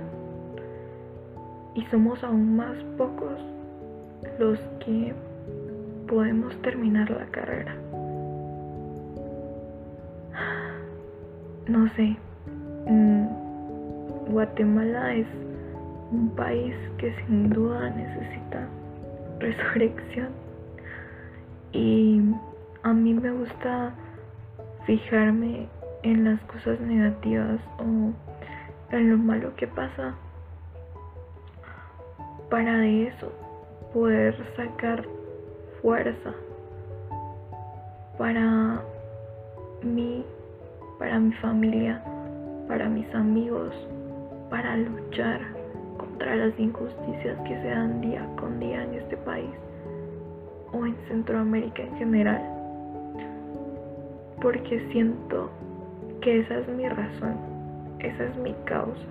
y 1.76 1.86
somos 1.88 2.24
aún 2.24 2.56
más 2.56 2.78
pocos 2.98 3.38
los 4.40 4.58
que 4.86 5.14
podemos 6.08 6.56
terminar 6.62 7.10
la 7.10 7.26
carrera. 7.26 7.76
no 11.68 11.88
sé, 11.96 12.18
mm, 12.88 13.41
Guatemala 14.32 15.14
es 15.14 15.28
un 16.12 16.32
país 16.36 16.74
que 16.98 17.14
sin 17.26 17.50
duda 17.50 17.90
necesita 17.90 18.68
resurrección. 19.40 20.30
Y 21.74 22.22
a 22.84 22.94
mí 22.94 23.14
me 23.14 23.32
gusta 23.32 23.94
fijarme 24.86 25.68
en 26.04 26.24
las 26.24 26.42
cosas 26.44 26.80
negativas 26.80 27.60
o 27.78 28.14
en 28.96 29.10
lo 29.10 29.18
malo 29.18 29.56
que 29.56 29.68
pasa. 29.68 30.16
Para 32.50 32.78
de 32.78 33.08
eso 33.08 33.32
poder 33.94 34.36
sacar 34.56 35.06
fuerza 35.82 36.34
para 38.18 38.82
mí 39.84 40.24
para 41.02 41.18
mi 41.18 41.34
familia, 41.38 42.00
para 42.68 42.88
mis 42.88 43.12
amigos, 43.16 43.74
para 44.52 44.76
luchar 44.76 45.40
contra 45.98 46.36
las 46.36 46.60
injusticias 46.60 47.40
que 47.48 47.56
se 47.62 47.70
dan 47.70 48.02
día 48.02 48.28
con 48.38 48.60
día 48.60 48.84
en 48.84 48.96
este 48.96 49.16
país 49.18 49.50
o 50.74 50.86
en 50.86 50.96
Centroamérica 51.08 51.82
en 51.82 51.96
general. 51.96 52.42
Porque 54.42 54.88
siento 54.92 55.50
que 56.22 56.42
esa 56.42 56.60
es 56.60 56.68
mi 56.68 56.88
razón, 56.88 57.38
esa 58.00 58.26
es 58.26 58.38
mi 58.38 58.54
causa. 58.66 59.08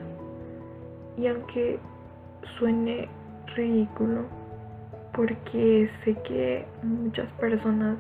Y 1.16 1.26
aunque 1.26 1.78
suene 2.58 3.08
ridículo, 3.56 4.24
porque 5.14 5.90
sé 6.04 6.14
que 6.28 6.66
muchas 6.82 7.28
personas 7.40 7.96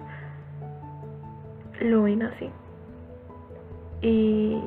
lo 1.80 2.02
ven 2.02 2.22
así. 2.22 2.50
Y 4.02 4.60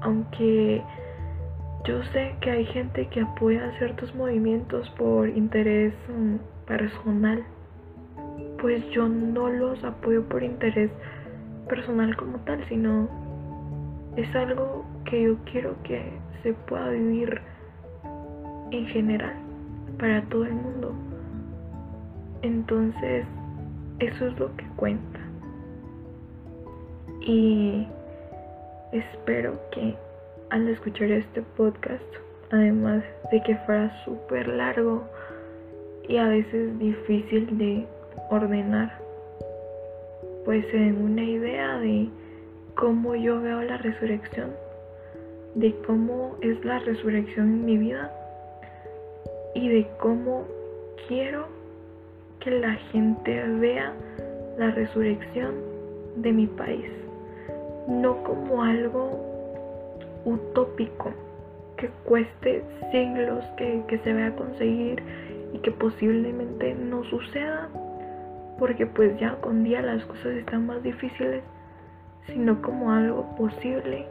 aunque 0.00 0.82
yo 1.88 2.02
sé 2.12 2.34
que 2.42 2.50
hay 2.50 2.66
gente 2.66 3.06
que 3.06 3.22
apoya 3.22 3.72
ciertos 3.78 4.14
movimientos 4.14 4.86
por 4.98 5.26
interés 5.26 5.94
mm, 6.06 6.34
personal, 6.66 7.42
pues 8.60 8.86
yo 8.90 9.08
no 9.08 9.48
los 9.48 9.82
apoyo 9.82 10.22
por 10.28 10.42
interés 10.42 10.90
personal 11.66 12.14
como 12.18 12.36
tal, 12.40 12.62
sino 12.68 13.08
es 14.16 14.36
algo 14.36 14.84
que 15.06 15.22
yo 15.22 15.36
quiero 15.50 15.82
que 15.82 16.12
se 16.42 16.52
pueda 16.52 16.90
vivir 16.90 17.40
en 18.70 18.86
general 18.88 19.36
para 19.98 20.20
todo 20.28 20.44
el 20.44 20.52
mundo. 20.52 20.92
Entonces, 22.42 23.24
eso 24.00 24.26
es 24.26 24.38
lo 24.38 24.54
que 24.56 24.66
cuenta. 24.76 25.20
Y 27.22 27.88
espero 28.92 29.58
que 29.72 29.96
al 30.50 30.68
escuchar 30.68 31.10
este 31.10 31.42
podcast, 31.56 32.04
además 32.50 33.02
de 33.30 33.42
que 33.42 33.56
fuera 33.66 33.92
súper 34.04 34.48
largo 34.48 35.04
y 36.08 36.16
a 36.16 36.28
veces 36.28 36.78
difícil 36.78 37.58
de 37.58 37.86
ordenar, 38.30 38.98
pues 40.44 40.64
se 40.70 40.78
den 40.78 41.02
una 41.02 41.22
idea 41.22 41.78
de 41.78 42.08
cómo 42.74 43.14
yo 43.14 43.40
veo 43.40 43.60
la 43.62 43.76
resurrección, 43.78 44.50
de 45.54 45.74
cómo 45.86 46.36
es 46.40 46.64
la 46.64 46.78
resurrección 46.78 47.48
en 47.48 47.64
mi 47.66 47.76
vida 47.76 48.10
y 49.54 49.68
de 49.68 49.86
cómo 49.98 50.46
quiero 51.08 51.46
que 52.40 52.52
la 52.52 52.74
gente 52.92 53.42
vea 53.60 53.92
la 54.56 54.70
resurrección 54.70 55.54
de 56.16 56.32
mi 56.32 56.46
país, 56.46 56.90
no 57.86 58.22
como 58.22 58.62
algo 58.62 59.27
utópico 60.28 61.12
que 61.76 61.88
cueste 62.04 62.62
siglos 62.90 63.44
que, 63.56 63.82
que 63.86 63.98
se 63.98 64.12
vea 64.12 64.34
conseguir 64.34 65.02
y 65.52 65.58
que 65.58 65.70
posiblemente 65.70 66.74
no 66.74 67.04
suceda, 67.04 67.68
porque 68.58 68.86
pues 68.86 69.18
ya 69.18 69.36
con 69.36 69.64
día 69.64 69.80
las 69.80 70.04
cosas 70.04 70.26
están 70.34 70.66
más 70.66 70.82
difíciles, 70.82 71.42
sino 72.26 72.60
como 72.60 72.92
algo 72.92 73.24
posible 73.36 74.06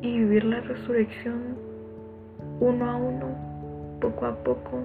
y 0.00 0.18
vivir 0.18 0.44
la 0.44 0.60
resurrección 0.60 1.56
uno 2.60 2.90
a 2.90 2.96
uno, 2.96 3.26
poco 4.00 4.26
a 4.26 4.34
poco, 4.36 4.82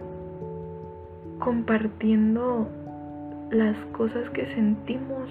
compartiendo 1.39 2.67
las 3.49 3.75
cosas 3.93 4.29
que 4.31 4.45
sentimos, 4.53 5.29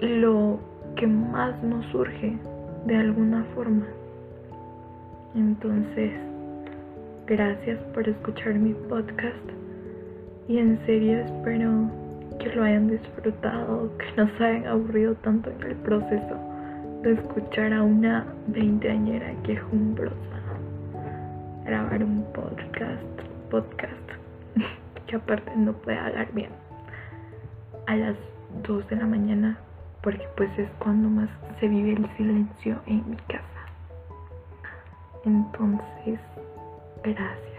lo 0.00 0.58
que 0.96 1.06
más 1.06 1.62
nos 1.62 1.84
surge 1.86 2.38
de 2.86 2.96
alguna 2.96 3.44
forma. 3.54 3.86
Entonces, 5.34 6.12
gracias 7.26 7.78
por 7.94 8.08
escuchar 8.08 8.54
mi 8.54 8.74
podcast. 8.88 9.50
Y 10.48 10.58
en 10.58 10.78
serio 10.86 11.18
espero 11.20 11.90
que 12.38 12.54
lo 12.54 12.64
hayan 12.64 12.88
disfrutado, 12.88 13.90
que 13.98 14.06
no 14.16 14.28
se 14.36 14.44
hayan 14.44 14.66
aburrido 14.66 15.14
tanto 15.16 15.50
en 15.50 15.62
el 15.62 15.76
proceso 15.76 16.36
de 17.02 17.12
escuchar 17.12 17.72
a 17.72 17.82
una 17.82 18.26
veinteañera 18.48 19.32
quejumbrosa 19.44 20.32
grabar 21.64 22.02
un 22.02 22.24
podcast, 22.32 23.02
podcast 23.50 24.08
que 25.06 25.16
aparte 25.16 25.52
no 25.56 25.72
puede 25.72 25.98
hablar 25.98 26.32
bien. 26.32 26.50
A 27.86 27.96
las 27.96 28.16
2 28.66 28.88
de 28.88 28.96
la 28.96 29.06
mañana 29.06 29.58
porque 30.02 30.26
pues 30.36 30.50
es 30.58 30.68
cuando 30.78 31.08
más 31.08 31.30
se 31.60 31.68
vive 31.68 31.92
el 31.92 32.16
silencio 32.16 32.80
en 32.86 33.08
mi 33.08 33.16
casa. 33.16 33.42
Entonces, 35.24 36.20
gracias. 37.02 37.51